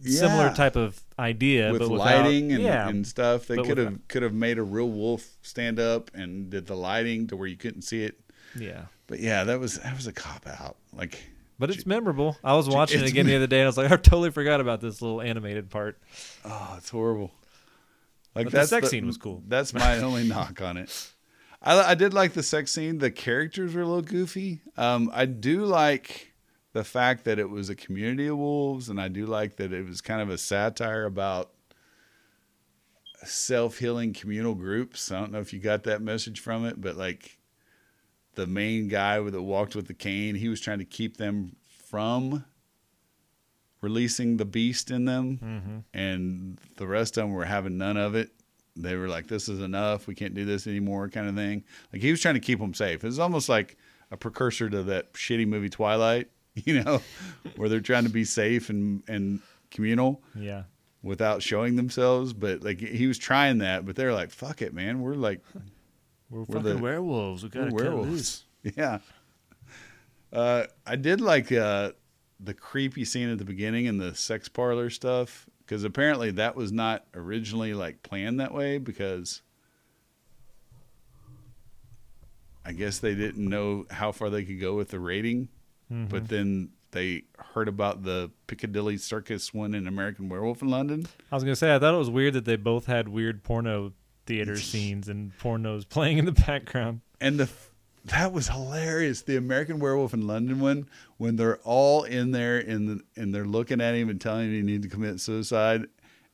[0.00, 0.52] similar Yeah.
[0.54, 3.46] type of idea, with but without, lighting and, yeah, and stuff.
[3.46, 7.26] They could have could have made a real wolf stand up and did the lighting
[7.28, 8.18] to where you couldn't see it.
[8.58, 8.86] yeah.
[9.08, 10.76] But yeah, that was that was a cop out.
[10.92, 11.18] Like
[11.58, 12.36] But it's memorable.
[12.42, 14.60] I was watching it again the other day, and I was like, I totally forgot
[14.60, 16.00] about this little animated part.
[16.44, 17.32] Oh, it's horrible.
[18.34, 19.42] Like the sex scene was cool.
[19.46, 21.10] That's my only knock on it.
[21.62, 22.98] I, I did like the sex scene.
[22.98, 24.60] The characters were a little goofy.
[24.76, 26.32] Um, I do like
[26.76, 29.86] the fact that it was a community of wolves, and I do like that it
[29.86, 31.50] was kind of a satire about
[33.24, 35.10] self healing communal groups.
[35.10, 37.38] I don't know if you got that message from it, but like
[38.34, 42.44] the main guy that walked with the cane, he was trying to keep them from
[43.80, 45.78] releasing the beast in them Mm-hmm.
[45.98, 48.30] and the rest of them were having none of it.
[48.74, 50.06] They were like, "This is enough.
[50.06, 51.64] We can't do this anymore," kind of thing.
[51.92, 53.02] Like he was trying to keep them safe.
[53.02, 53.78] It was almost like
[54.10, 56.28] a precursor to that shitty movie Twilight,
[56.64, 57.00] you know,
[57.56, 59.40] where they're trying to be safe and and
[59.70, 60.64] communal Yeah.
[61.02, 62.32] without showing themselves.
[62.32, 65.00] But like he was trying that, but they're like, "Fuck it, man.
[65.00, 65.40] We're like
[66.30, 67.42] We're, We're fucking the- werewolves.
[67.42, 68.44] We we're gotta werewolves."
[68.76, 68.98] Yeah.
[70.32, 71.92] Uh, I did like uh,
[72.40, 76.72] the creepy scene at the beginning and the sex parlor stuff because apparently that was
[76.72, 79.42] not originally like planned that way because
[82.64, 85.48] I guess they didn't know how far they could go with the rating,
[85.92, 86.06] Mm-hmm.
[86.06, 87.24] but then they
[87.54, 91.06] heard about the Piccadilly Circus one in American Werewolf in London.
[91.30, 93.92] I was gonna say I thought it was weird that they both had weird porno
[94.24, 97.00] theater scenes and pornos playing in the background.
[97.20, 97.48] And the
[98.06, 99.22] that was hilarious.
[99.22, 103.80] The American Werewolf in London one, when they're all in there and and they're looking
[103.80, 105.86] at him and telling him he needs to commit suicide.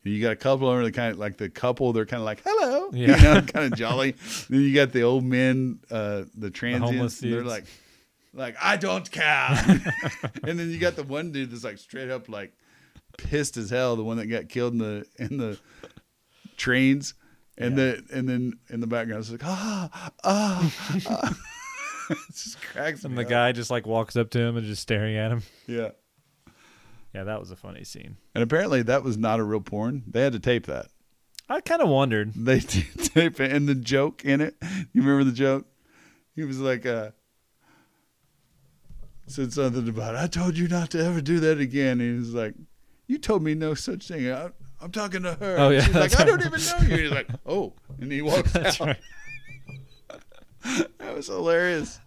[0.04, 1.92] And you got a couple of them that kind of like the couple.
[1.92, 3.16] They're kind of like hello, Yeah.
[3.16, 4.12] you know, kind of jolly.
[4.50, 7.22] then you got the old men, uh, the transients.
[7.22, 7.64] and they're like,
[8.34, 9.48] like I don't care.
[10.44, 12.52] and then you got the one dude that's like straight up like
[13.18, 13.96] pissed as hell.
[13.96, 15.58] The one that got killed in the in the
[16.56, 17.14] trains.
[17.58, 17.84] And Yeah.
[17.84, 20.72] the and then in the background it's like ah ah,
[21.06, 21.36] ah.
[22.10, 23.28] it just cracks And the up.
[23.28, 25.42] guy just like walks up to him and just staring at him.
[25.66, 25.90] yeah
[27.14, 28.16] Yeah, that was a funny scene.
[28.34, 30.86] and apparently that was not a real porn they had to tape that
[31.48, 32.32] I kind of wondered.
[32.34, 34.54] they did tape it and the joke in it
[34.94, 35.66] you remember the joke
[36.34, 37.10] he was like uh
[39.26, 42.54] said something about I told you not to ever do that again and he's like
[43.06, 44.50] you told me no such thing I,
[44.80, 47.28] I'm talking to her Oh, yeah, she's like I don't even know you he's like
[47.46, 49.00] oh and he walks That's out right.
[50.98, 51.98] that was hilarious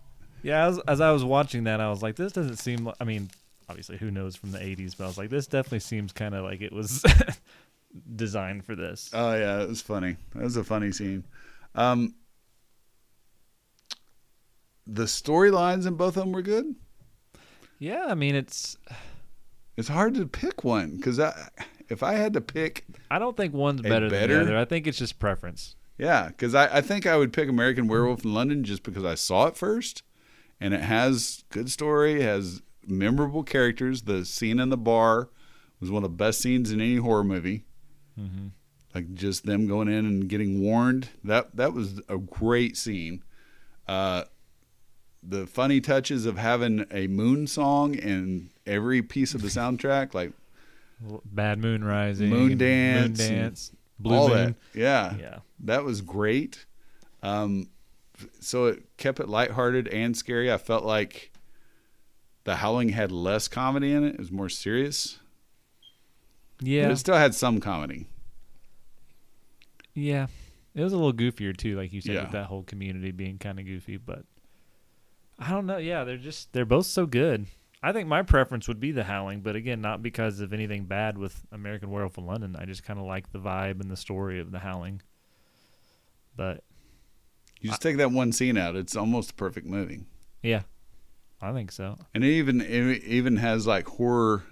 [0.43, 2.85] Yeah, as, as I was watching that, I was like, this doesn't seem.
[2.85, 3.29] Like, I mean,
[3.67, 6.43] obviously, who knows from the '80s, but I was like, this definitely seems kind of
[6.43, 7.03] like it was
[8.15, 9.09] designed for this.
[9.13, 10.17] Oh yeah, it was funny.
[10.35, 11.23] That was a funny scene.
[11.73, 12.13] Um,
[14.87, 16.75] the storylines in both of them were good.
[17.79, 18.77] Yeah, I mean, it's.
[19.77, 21.49] It's hard to pick one because I,
[21.89, 24.57] if I had to pick, I don't think one's A better, than the other.
[24.57, 25.75] I think it's just preference.
[25.97, 29.15] yeah, because I, I think I would pick American Werewolf in London just because I
[29.15, 30.01] saw it first,
[30.61, 34.03] and it has good story, has memorable characters.
[34.03, 35.27] The scene in the bar
[35.81, 37.65] was one of the best scenes in any horror movie.
[38.17, 38.47] Mm-hmm.
[38.93, 41.09] like just them going in and getting warned.
[41.21, 43.23] That that was a great scene.
[43.89, 44.23] Uh,
[45.27, 50.31] the funny touches of having a moon song in every piece of the soundtrack, like
[51.25, 54.55] Bad Moon Rising, Moon Dance Moon Dance, Blue all Moon.
[54.73, 54.79] that.
[54.79, 56.65] Yeah, Yeah, that was great.
[57.23, 57.69] Um,
[58.39, 60.51] so it kept it lighthearted and scary.
[60.51, 61.31] I felt like
[62.45, 65.19] the Howling had less comedy in it; it was more serious.
[66.61, 68.05] yeah, but it still had some comedy.
[69.93, 70.27] yeah.
[70.73, 72.23] It was a little goofier too, like you said, Yeah.
[72.23, 73.95] with that whole community being kind of goofy.
[73.97, 74.25] But
[75.39, 75.77] I don't know.
[75.77, 77.47] Yeah, they're just they're both so good.
[77.83, 81.17] I think my preference would be the Howling, but again, not because of anything bad
[81.17, 82.55] with American Werewolf in London.
[82.57, 85.01] I just kind of like the vibe and the story of the Howling.
[86.35, 86.63] But
[87.61, 90.03] You just take that one scene out; it's almost a perfect movie.
[90.41, 90.63] yeah,
[91.41, 91.97] I think so.
[92.13, 94.43] And it even it even has like horror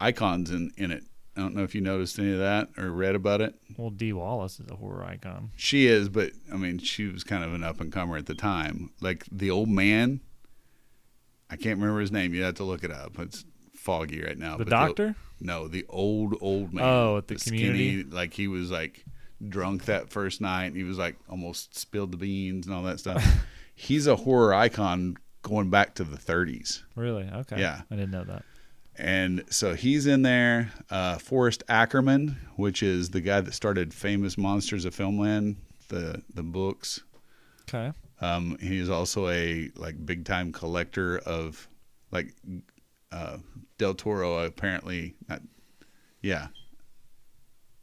[0.00, 1.04] icons in in it.
[1.40, 3.54] I don't know if you noticed any of that or read about it.
[3.78, 5.52] Well, Dee Wallace is a horror icon.
[5.56, 8.34] She is, but I mean, she was kind of an up and comer at the
[8.34, 8.90] time.
[9.00, 10.20] Like the old man,
[11.48, 12.34] I can't remember his name.
[12.34, 13.18] You have to look it up.
[13.18, 14.58] It's foggy right now.
[14.58, 15.16] The doctor?
[15.40, 16.84] no, the old old man.
[16.84, 18.04] Oh, at the skinny, community?
[18.04, 19.06] like he was like
[19.48, 20.66] drunk that first night.
[20.66, 23.24] And he was like almost spilled the beans and all that stuff.
[23.74, 26.82] He's a horror icon going back to the 30s.
[26.94, 27.26] Really?
[27.32, 27.58] Okay.
[27.58, 27.80] Yeah.
[27.90, 28.44] I didn't know that.
[28.96, 30.72] And so he's in there.
[30.90, 35.56] Uh, Forrest Ackerman, which is the guy that started Famous Monsters of Filmland,
[35.88, 37.02] the the books.
[37.62, 37.92] Okay.
[38.20, 41.68] Um, he's also a like big time collector of
[42.10, 42.34] like
[43.12, 43.38] uh,
[43.78, 44.44] Del Toro.
[44.44, 45.40] Apparently, not
[46.20, 46.48] yeah,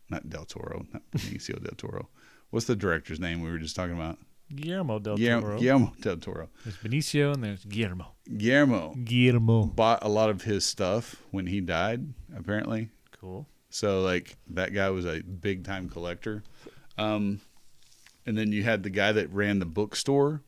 [0.09, 2.09] not Del Toro, not Benicio Del Toro.
[2.49, 4.19] What's the director's name we were just talking about?
[4.55, 5.59] Guillermo del Guillermo, Toro.
[5.59, 6.49] Guillermo Del Toro.
[6.63, 8.13] There's Benicio and there's Guillermo.
[8.37, 9.65] Guillermo Guillermo.
[9.65, 12.13] bought a lot of his stuff when he died.
[12.35, 13.47] Apparently, Cool.
[13.69, 16.43] So like that guy was a big time collector.
[16.97, 17.41] Um,
[18.25, 20.41] and then you had the guy that ran the bookstore.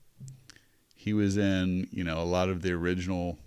[0.95, 3.37] He was in, you know, a lot of the original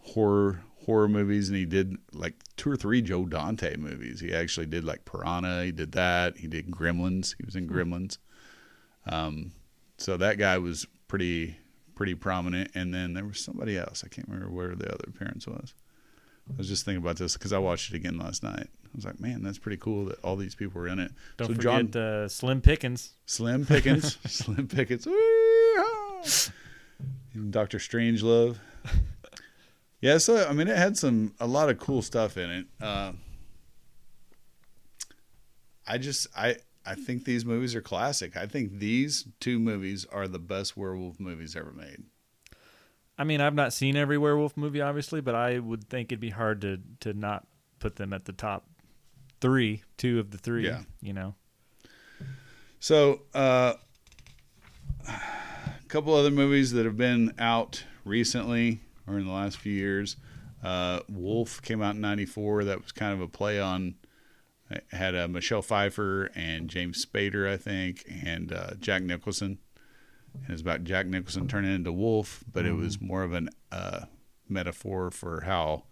[0.00, 4.20] horror horror movies and he did like two or three Joe Dante movies.
[4.20, 8.18] He actually did like Piranha, he did that, he did Gremlins, he was in Gremlins.
[9.06, 9.52] Um
[9.98, 11.56] so that guy was pretty
[11.94, 14.02] pretty prominent and then there was somebody else.
[14.04, 15.72] I can't remember where the other appearance was.
[16.48, 18.68] I was just thinking about this because I watched it again last night.
[18.84, 21.10] I was like, man, that's pretty cool that all these people were in it.
[21.36, 23.14] Don't so forget John uh, Slim Pickens.
[23.26, 25.06] Slim Pickens, Slim Pickens!
[27.50, 28.56] Doctor Strangelove.
[30.00, 32.66] Yeah, so I mean, it had some a lot of cool stuff in it.
[32.80, 33.12] Uh,
[35.86, 36.56] I just I
[36.86, 38.36] I think these movies are classic.
[38.36, 42.04] I think these two movies are the best werewolf movies ever made.
[43.18, 46.30] I mean, I've not seen every werewolf movie, obviously, but I would think it'd be
[46.30, 47.46] hard to to not
[47.78, 48.68] put them at the top
[49.40, 50.66] three, two of the three.
[50.66, 50.82] Yeah.
[51.00, 51.34] You know.
[52.78, 53.74] So, uh,
[55.08, 60.16] a couple other movies that have been out recently or in the last few years.
[60.62, 62.64] Uh, Wolf came out in '94.
[62.64, 63.94] That was kind of a play on.
[64.70, 69.58] It Had uh, Michelle Pfeiffer and James Spader, I think, and uh, Jack Nicholson.
[70.34, 74.00] And it's about Jack Nicholson turning into Wolf, but it was more of an uh,
[74.48, 75.84] metaphor for how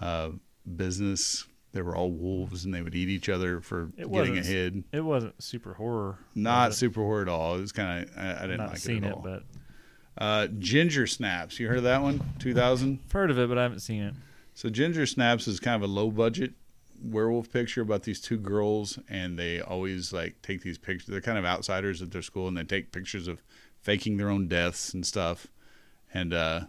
[0.00, 0.30] uh,
[0.76, 1.46] business.
[1.72, 4.84] They were all wolves, and they would eat each other for It getting ahead.
[4.92, 6.18] It wasn't super horror.
[6.36, 7.56] Not super horror at all.
[7.56, 9.22] It was kind of I, I didn't like seen it it, at all.
[9.22, 9.42] but
[10.16, 12.22] uh, Ginger Snaps, you heard of that one?
[12.38, 13.00] Two thousand.
[13.06, 14.14] I've heard of it, but I haven't seen it.
[14.54, 16.52] So Ginger Snaps is kind of a low budget
[17.04, 21.06] werewolf picture about these two girls, and they always like take these pictures.
[21.06, 23.42] They're kind of outsiders at their school, and they take pictures of
[23.80, 25.46] faking their own deaths and stuff.
[26.12, 26.60] And uh,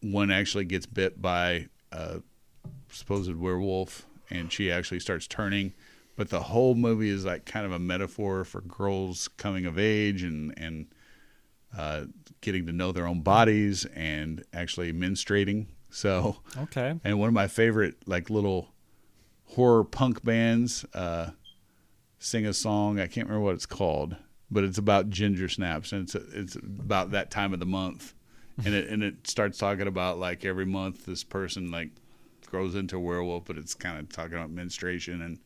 [0.00, 2.20] one actually gets bit by a
[2.90, 5.74] supposed werewolf, and she actually starts turning.
[6.16, 10.22] But the whole movie is like kind of a metaphor for girls coming of age
[10.22, 10.86] and and
[11.76, 12.04] uh,
[12.40, 15.66] getting to know their own bodies and actually menstruating.
[15.90, 16.98] So, Okay.
[17.02, 18.68] and one of my favorite like little
[19.54, 21.30] horror punk bands uh,
[22.18, 22.98] sing a song.
[23.00, 24.16] I can't remember what it's called,
[24.50, 28.14] but it's about ginger snaps, and it's it's about that time of the month,
[28.64, 31.90] and it and it starts talking about like every month this person like
[32.46, 35.38] grows into a werewolf, but it's kind of talking about menstruation and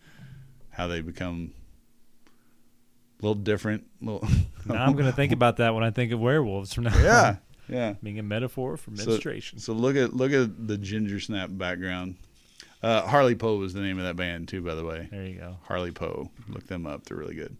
[0.71, 1.53] how they become
[3.21, 3.85] a little different.
[4.01, 4.27] Little
[4.67, 6.99] Now I'm gonna think about that when I think of werewolves from now.
[7.03, 7.39] yeah, on.
[7.69, 7.95] yeah.
[8.03, 9.59] Being a metaphor for So- menstruation.
[9.59, 12.17] So look at look at the ginger snap background.
[12.83, 15.09] Uh, Harley Poe was the name of that band too, by the way.
[15.11, 15.57] there you go.
[15.65, 16.31] Harley Poe.
[16.49, 17.57] Look them up; they're really good.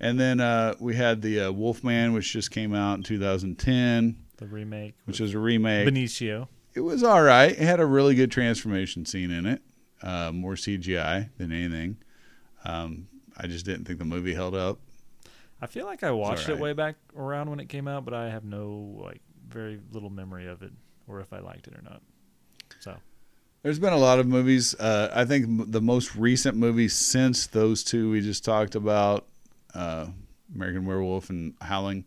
[0.00, 4.46] And then uh, we had the uh, Wolfman, which just came out in 2010, The
[4.46, 4.94] remake.
[5.04, 5.86] which was a remake.
[5.88, 6.48] Benicio.
[6.74, 7.52] it was all right.
[7.52, 9.62] It had a really good transformation scene in it,
[10.02, 11.98] uh, more CGI than anything.
[12.64, 13.06] Um,
[13.38, 14.78] I just didn't think the movie held up.
[15.60, 16.62] I feel like I watched it alright.
[16.62, 20.48] way back around when it came out, but I have no like very little memory
[20.48, 20.72] of it
[21.06, 22.02] or if I liked it or not.
[23.62, 24.74] There's been a lot of movies.
[24.74, 29.26] Uh, I think the most recent movie since those two we just talked about,
[29.74, 30.06] uh,
[30.54, 32.04] American Werewolf and Howling,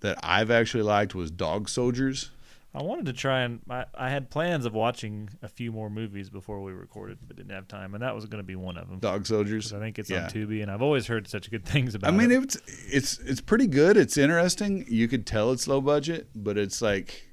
[0.00, 2.30] that I've actually liked was Dog Soldiers.
[2.76, 6.28] I wanted to try and I, I had plans of watching a few more movies
[6.28, 8.88] before we recorded, but didn't have time, and that was going to be one of
[8.88, 8.98] them.
[8.98, 9.72] Dog Soldiers.
[9.72, 10.24] I think it's Yeah.
[10.24, 12.42] on Tubi, and I've always heard such good things about I mean, it.
[12.42, 12.56] it's
[12.90, 13.96] it's it's pretty good.
[13.96, 14.86] It's interesting.
[14.88, 17.28] You could tell it's low budget, but it's like,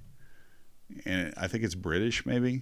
[1.05, 2.61] and I think it's British maybe,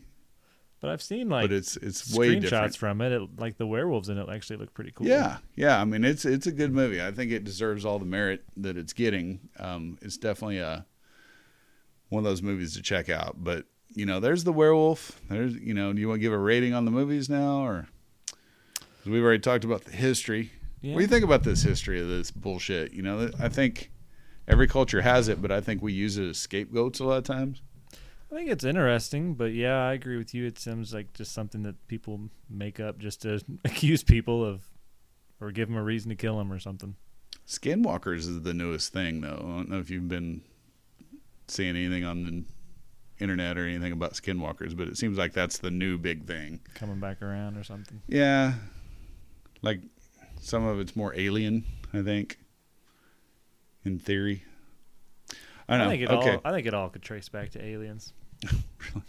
[0.82, 2.78] But I've seen like but it's it's way screenshots different.
[2.78, 3.30] from it, it.
[3.38, 5.08] Like the werewolves in it actually look pretty cool.
[5.08, 5.80] Yeah, yeah.
[5.82, 7.02] I mean, it's it's a good movie.
[7.02, 9.40] I think it deserves all the merit that it's getting.
[9.60, 10.86] Um, it's definitely a
[12.08, 13.36] one of those movies to check out.
[13.44, 15.20] But you know, there's the werewolf.
[15.30, 17.88] There's you know, do you want to give a rating on the movies now, or
[18.30, 20.52] 'cause we've already talked about the history.
[20.82, 20.94] Yeah.
[20.94, 22.94] What do you think about this history of this bullshit?
[22.94, 23.92] You know, I think
[24.48, 27.24] every culture has it, but I think we use it as scapegoats a lot of
[27.26, 27.62] times.
[28.32, 30.46] I think it's interesting, but yeah, I agree with you.
[30.46, 34.62] It seems like just something that people make up just to accuse people of,
[35.42, 36.96] or give them a reason to kill them or something.
[37.48, 39.40] Skinwalkers is the newest thing, though.
[39.44, 40.42] I don't know if you've been
[41.48, 42.44] seeing anything on the
[43.24, 46.60] internet or anything about skinwalkers, but it seems like that's the new big thing.
[46.76, 48.02] Coming back around or something.
[48.08, 48.54] Yeah,
[49.64, 49.82] like
[50.40, 52.38] some of it's more alien, I think.
[53.86, 54.44] In theory,
[55.68, 55.90] I don't know.
[55.90, 56.42] think it okay, all.
[56.44, 58.14] I think it all could trace back to aliens.
[58.46, 59.04] I'm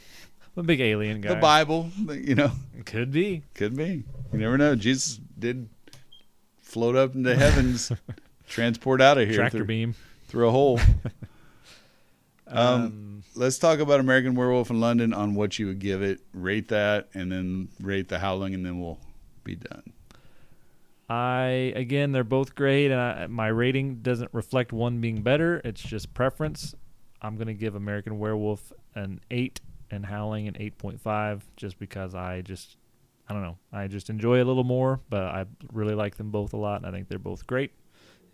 [0.56, 1.28] a big alien guy.
[1.34, 2.50] the Bible, you know,
[2.84, 3.42] could be.
[3.54, 4.04] could be.
[4.32, 4.74] You never know.
[4.74, 5.68] Jesus did
[6.60, 7.92] float up into heavens,
[8.48, 9.94] transport out of here Tractor through, beam.
[10.28, 10.80] through a hole.
[12.52, 16.18] Um, Um, Let's talk about American Werewolf in London on what you would give it.
[16.34, 18.98] Rate that, and then rate The Howling, and then we'll
[19.44, 19.92] be done.
[21.08, 25.60] I again, they're both great, and I, my rating doesn't reflect one being better.
[25.64, 26.74] It's just preference.
[27.22, 29.60] I'm gonna give American Werewolf an eight
[29.90, 32.76] and Howling an eight point five, just because I just,
[33.28, 35.00] I don't know, I just enjoy it a little more.
[35.08, 37.72] But I really like them both a lot, and I think they're both great,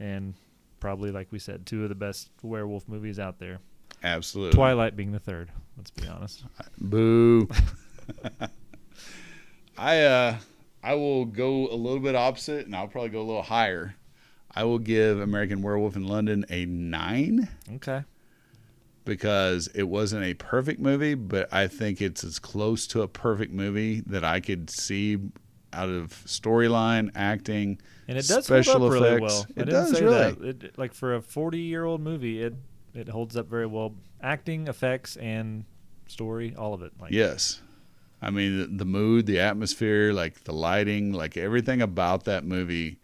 [0.00, 0.34] and
[0.80, 3.58] probably like we said, two of the best werewolf movies out there.
[4.02, 4.54] Absolutely.
[4.54, 5.50] Twilight being the third.
[5.76, 6.44] Let's be honest.
[6.78, 7.48] Boo.
[9.78, 10.36] I uh
[10.82, 13.96] I will go a little bit opposite and I'll probably go a little higher.
[14.54, 18.04] I will give American Werewolf in London a 9 Okay.
[19.06, 23.52] Because it wasn't a perfect movie, but I think it's as close to a perfect
[23.52, 25.18] movie that I could see
[25.72, 27.78] out of storyline, acting,
[28.08, 29.22] And it does special hold up really effects.
[29.32, 29.46] well.
[29.48, 30.32] I It didn't does say really.
[30.52, 30.64] that.
[30.64, 32.54] It, like for a 40 year old movie, it
[32.94, 33.94] it holds up very well.
[34.22, 35.64] Acting, effects, and
[36.08, 36.92] story, all of it.
[37.00, 37.62] Like Yes.
[38.22, 42.98] I mean, the, the mood, the atmosphere, like the lighting, like everything about that movie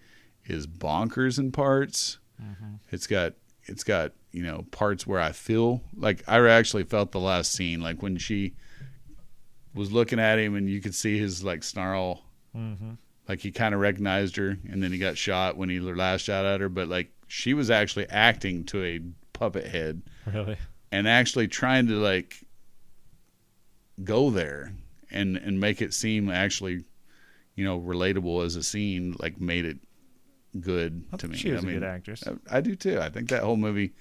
[0.46, 2.18] is bonkers in parts.
[2.42, 2.76] Mm-hmm.
[2.90, 3.34] It's got,
[3.64, 7.80] it's got, you know, parts where I feel like I actually felt the last scene,
[7.80, 8.54] like when she
[9.74, 12.22] was looking at him and you could see his like snarl,
[12.56, 12.92] Mm-hmm.
[13.28, 16.44] like he kind of recognized her and then he got shot when he last shot
[16.44, 16.68] at her.
[16.68, 19.00] But like she was actually acting to a
[19.32, 20.56] puppet head Really.
[20.90, 22.36] and actually trying to like
[24.04, 24.72] go there
[25.10, 26.84] and and make it seem actually
[27.54, 29.78] you know relatable as a scene like made it
[30.60, 32.22] good to me she was I a mean, good actress.
[32.26, 33.92] I, I do too i think that whole movie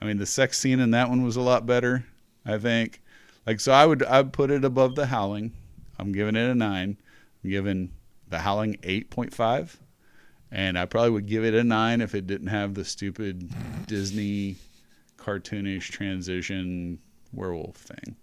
[0.00, 2.04] i mean the sex scene in that one was a lot better
[2.44, 3.00] i think
[3.46, 5.52] like so i would i'd put it above the howling
[5.98, 6.96] i'm giving it a nine
[7.42, 7.90] i'm giving
[8.28, 9.76] the howling 8.5
[10.50, 13.50] and i probably would give it a nine if it didn't have the stupid
[13.86, 14.56] disney
[15.24, 16.98] cartoonish transition
[17.32, 18.16] werewolf thing.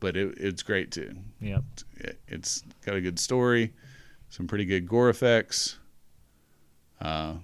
[0.00, 1.16] But it, it's great too.
[1.40, 1.64] Yep.
[1.96, 3.72] It, it's got a good story,
[4.28, 5.78] some pretty good gore effects.
[7.00, 7.34] Uh,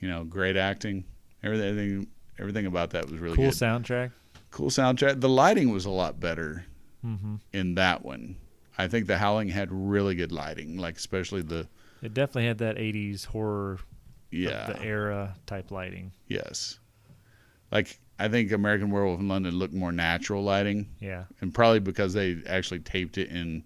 [0.00, 1.04] you know, great acting.
[1.42, 2.06] Everything,
[2.38, 3.54] everything, about that was really cool good.
[3.54, 4.10] soundtrack.
[4.50, 5.20] Cool soundtrack.
[5.20, 6.64] The lighting was a lot better
[7.06, 7.36] Mm-hmm.
[7.52, 8.36] in that one.
[8.76, 11.68] I think The Howling had really good lighting, like especially the
[12.02, 13.78] It definitely had that 80s horror,
[14.32, 16.10] yeah, the era type lighting.
[16.26, 16.78] yes.
[17.70, 20.88] Like I think American Werewolf in London looked more natural lighting.
[21.00, 21.24] Yeah.
[21.40, 23.62] and probably because they actually taped it in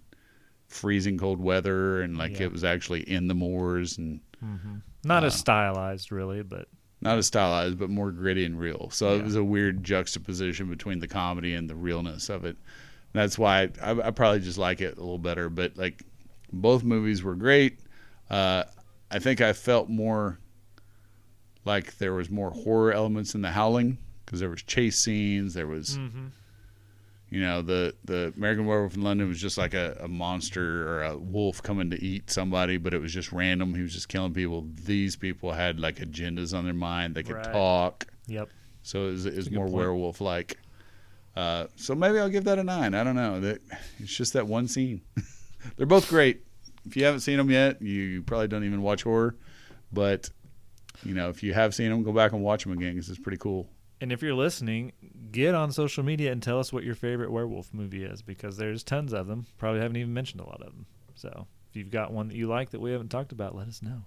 [0.68, 2.46] freezing cold weather and like Yeah.
[2.46, 4.76] it was actually in the moors and Mm-hmm.
[5.04, 6.68] Not as Uh, stylized, really, but
[7.02, 8.88] not as stylized but more gritty and real.
[8.90, 12.56] So it was a weird juxtaposition between the comedy and the realness of it.
[13.12, 16.02] That's why I, I probably just like it a little better but like
[16.52, 17.78] both movies were great.
[18.30, 18.64] Uh,
[19.10, 20.38] i think i felt more
[21.64, 25.66] like there was more horror elements in the howling because there was chase scenes there
[25.66, 26.28] was mm-hmm.
[27.32, 31.02] You know, the the American Werewolf in London was just like a, a monster or
[31.04, 33.74] a wolf coming to eat somebody, but it was just random.
[33.74, 34.66] He was just killing people.
[34.84, 37.14] These people had like agendas on their mind.
[37.14, 37.50] They could Right.
[37.52, 38.50] talk, Yep.
[38.82, 40.58] so it's it was a good more werewolf like.
[41.34, 42.92] Uh, so maybe I'll give that a nine.
[42.92, 43.40] I don't know.
[43.40, 43.62] That
[43.98, 45.00] it's just that one scene.
[45.78, 46.42] They're both great.
[46.84, 49.36] If you haven't seen them yet, you probably don't even watch horror.
[49.90, 50.28] But
[51.02, 53.18] you know, if you have seen them, go back and watch them again because it's
[53.18, 53.70] pretty cool.
[54.02, 54.90] And if you're listening,
[55.30, 58.82] get on social media and tell us what your favorite werewolf movie is because there's
[58.82, 59.46] tons of them.
[59.58, 60.86] Probably haven't even mentioned a lot of them.
[61.14, 63.80] So if you've got one that you like that we haven't talked about, let us
[63.80, 64.02] know.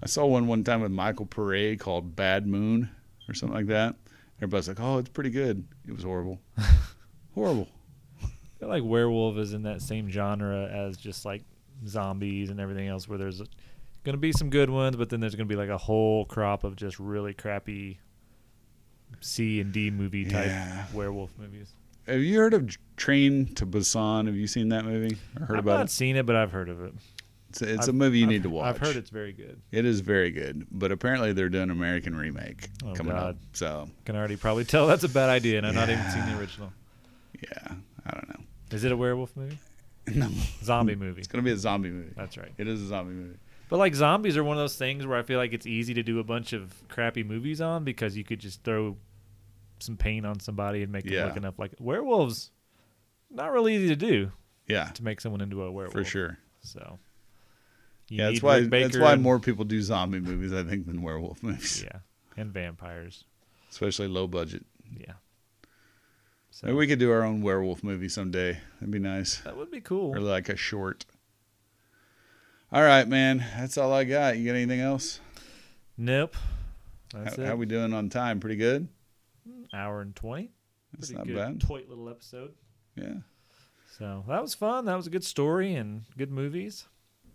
[0.00, 2.88] I saw one one time with Michael Pare called Bad Moon
[3.28, 3.96] or something like that.
[4.38, 6.38] Everybody's like, "Oh, it's pretty good." It was horrible,
[7.34, 7.68] horrible.
[8.22, 8.28] I
[8.60, 11.42] feel like werewolf is in that same genre as just like
[11.84, 15.34] zombies and everything else, where there's going to be some good ones, but then there's
[15.34, 17.98] going to be like a whole crop of just really crappy
[19.22, 20.86] C and D movie type Yeah.
[20.92, 21.72] werewolf movies.
[22.06, 24.26] Have you heard of Train to Busan?
[24.26, 25.90] Have you seen that movie or heard I've about not it?
[25.90, 26.92] seen it, but I've heard of it.
[27.50, 28.74] It's, it's a movie you I've- need to watch.
[28.74, 29.60] I've heard it's very good.
[29.70, 33.30] It is very good, but apparently they're doing an American remake Oh, coming God.
[33.30, 33.36] up.
[33.52, 36.38] So Can already probably tell that's a bad idea, and I've not even seen the
[36.38, 36.72] original.
[37.40, 37.74] yeah,
[38.06, 38.44] I don't know.
[38.70, 39.58] Is it a werewolf movie?
[40.12, 40.28] No,
[40.64, 41.20] Zombie movie.
[41.20, 42.12] it's gonna be a zombie movie.
[42.16, 42.50] That's right.
[42.58, 43.38] It is a zombie movie.
[43.68, 46.02] But like zombies are one of those things where I feel like it's easy to
[46.02, 48.96] do a bunch of crappy movies on because you could just throw
[49.82, 51.20] some paint on somebody and make Yeah.
[51.20, 52.50] them look enough like werewolves.
[53.30, 54.32] Not really easy to do
[54.68, 55.92] Yeah, to make someone into a werewolf.
[55.92, 56.38] for sure.
[56.62, 56.98] So
[58.08, 61.02] you Yeah, that's why that's why and- more people do zombie movies, I think, than
[61.02, 62.00] werewolf movies, yeah,
[62.36, 63.24] and vampires.
[63.70, 64.64] especially low budget.
[64.96, 65.14] Yeah.
[66.50, 68.60] So Maybe we could do our own werewolf movie someday.
[68.74, 70.14] That'd be nice, that would be cool.
[70.14, 71.06] or like a short.
[72.70, 73.38] All right, man.
[73.56, 74.38] That's all I got.
[74.38, 75.20] You got anything else?
[75.98, 76.36] Nope.
[77.12, 77.46] That's How, it.
[77.46, 78.40] how we doing on time?
[78.40, 78.88] Pretty good.
[79.72, 80.52] Hour and twenty.
[80.92, 81.66] That's Pretty not good, bad.
[81.66, 82.52] Toy little episode.
[82.96, 83.14] Yeah.
[83.98, 84.84] So that was fun.
[84.86, 86.86] That was a good story and good movies.
[87.24, 87.30] It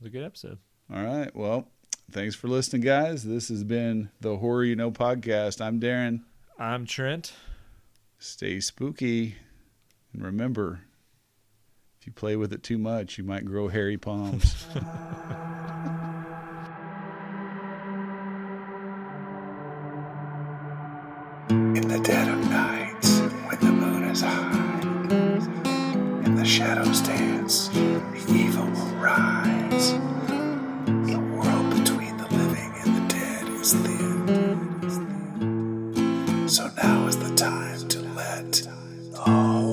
[0.00, 0.58] was a good episode.
[0.92, 1.34] All right.
[1.34, 1.68] Well,
[2.10, 3.22] thanks for listening, guys.
[3.24, 5.60] This has been the Horror You Know podcast.
[5.60, 6.22] I'm Darrin.
[6.58, 7.32] I'm Trent.
[8.18, 9.36] Stay spooky.
[10.12, 10.80] And remember,
[12.00, 14.66] if you play with it too much, you might grow hairy palms.
[21.92, 23.04] the dead of night,
[23.46, 24.80] when the moon is high,
[26.24, 28.00] and the shadows dance, the
[28.30, 29.92] evil will rise.
[30.86, 34.88] The world between the living and the dead is thin.
[36.48, 38.66] So now is the time to let
[39.26, 39.71] all.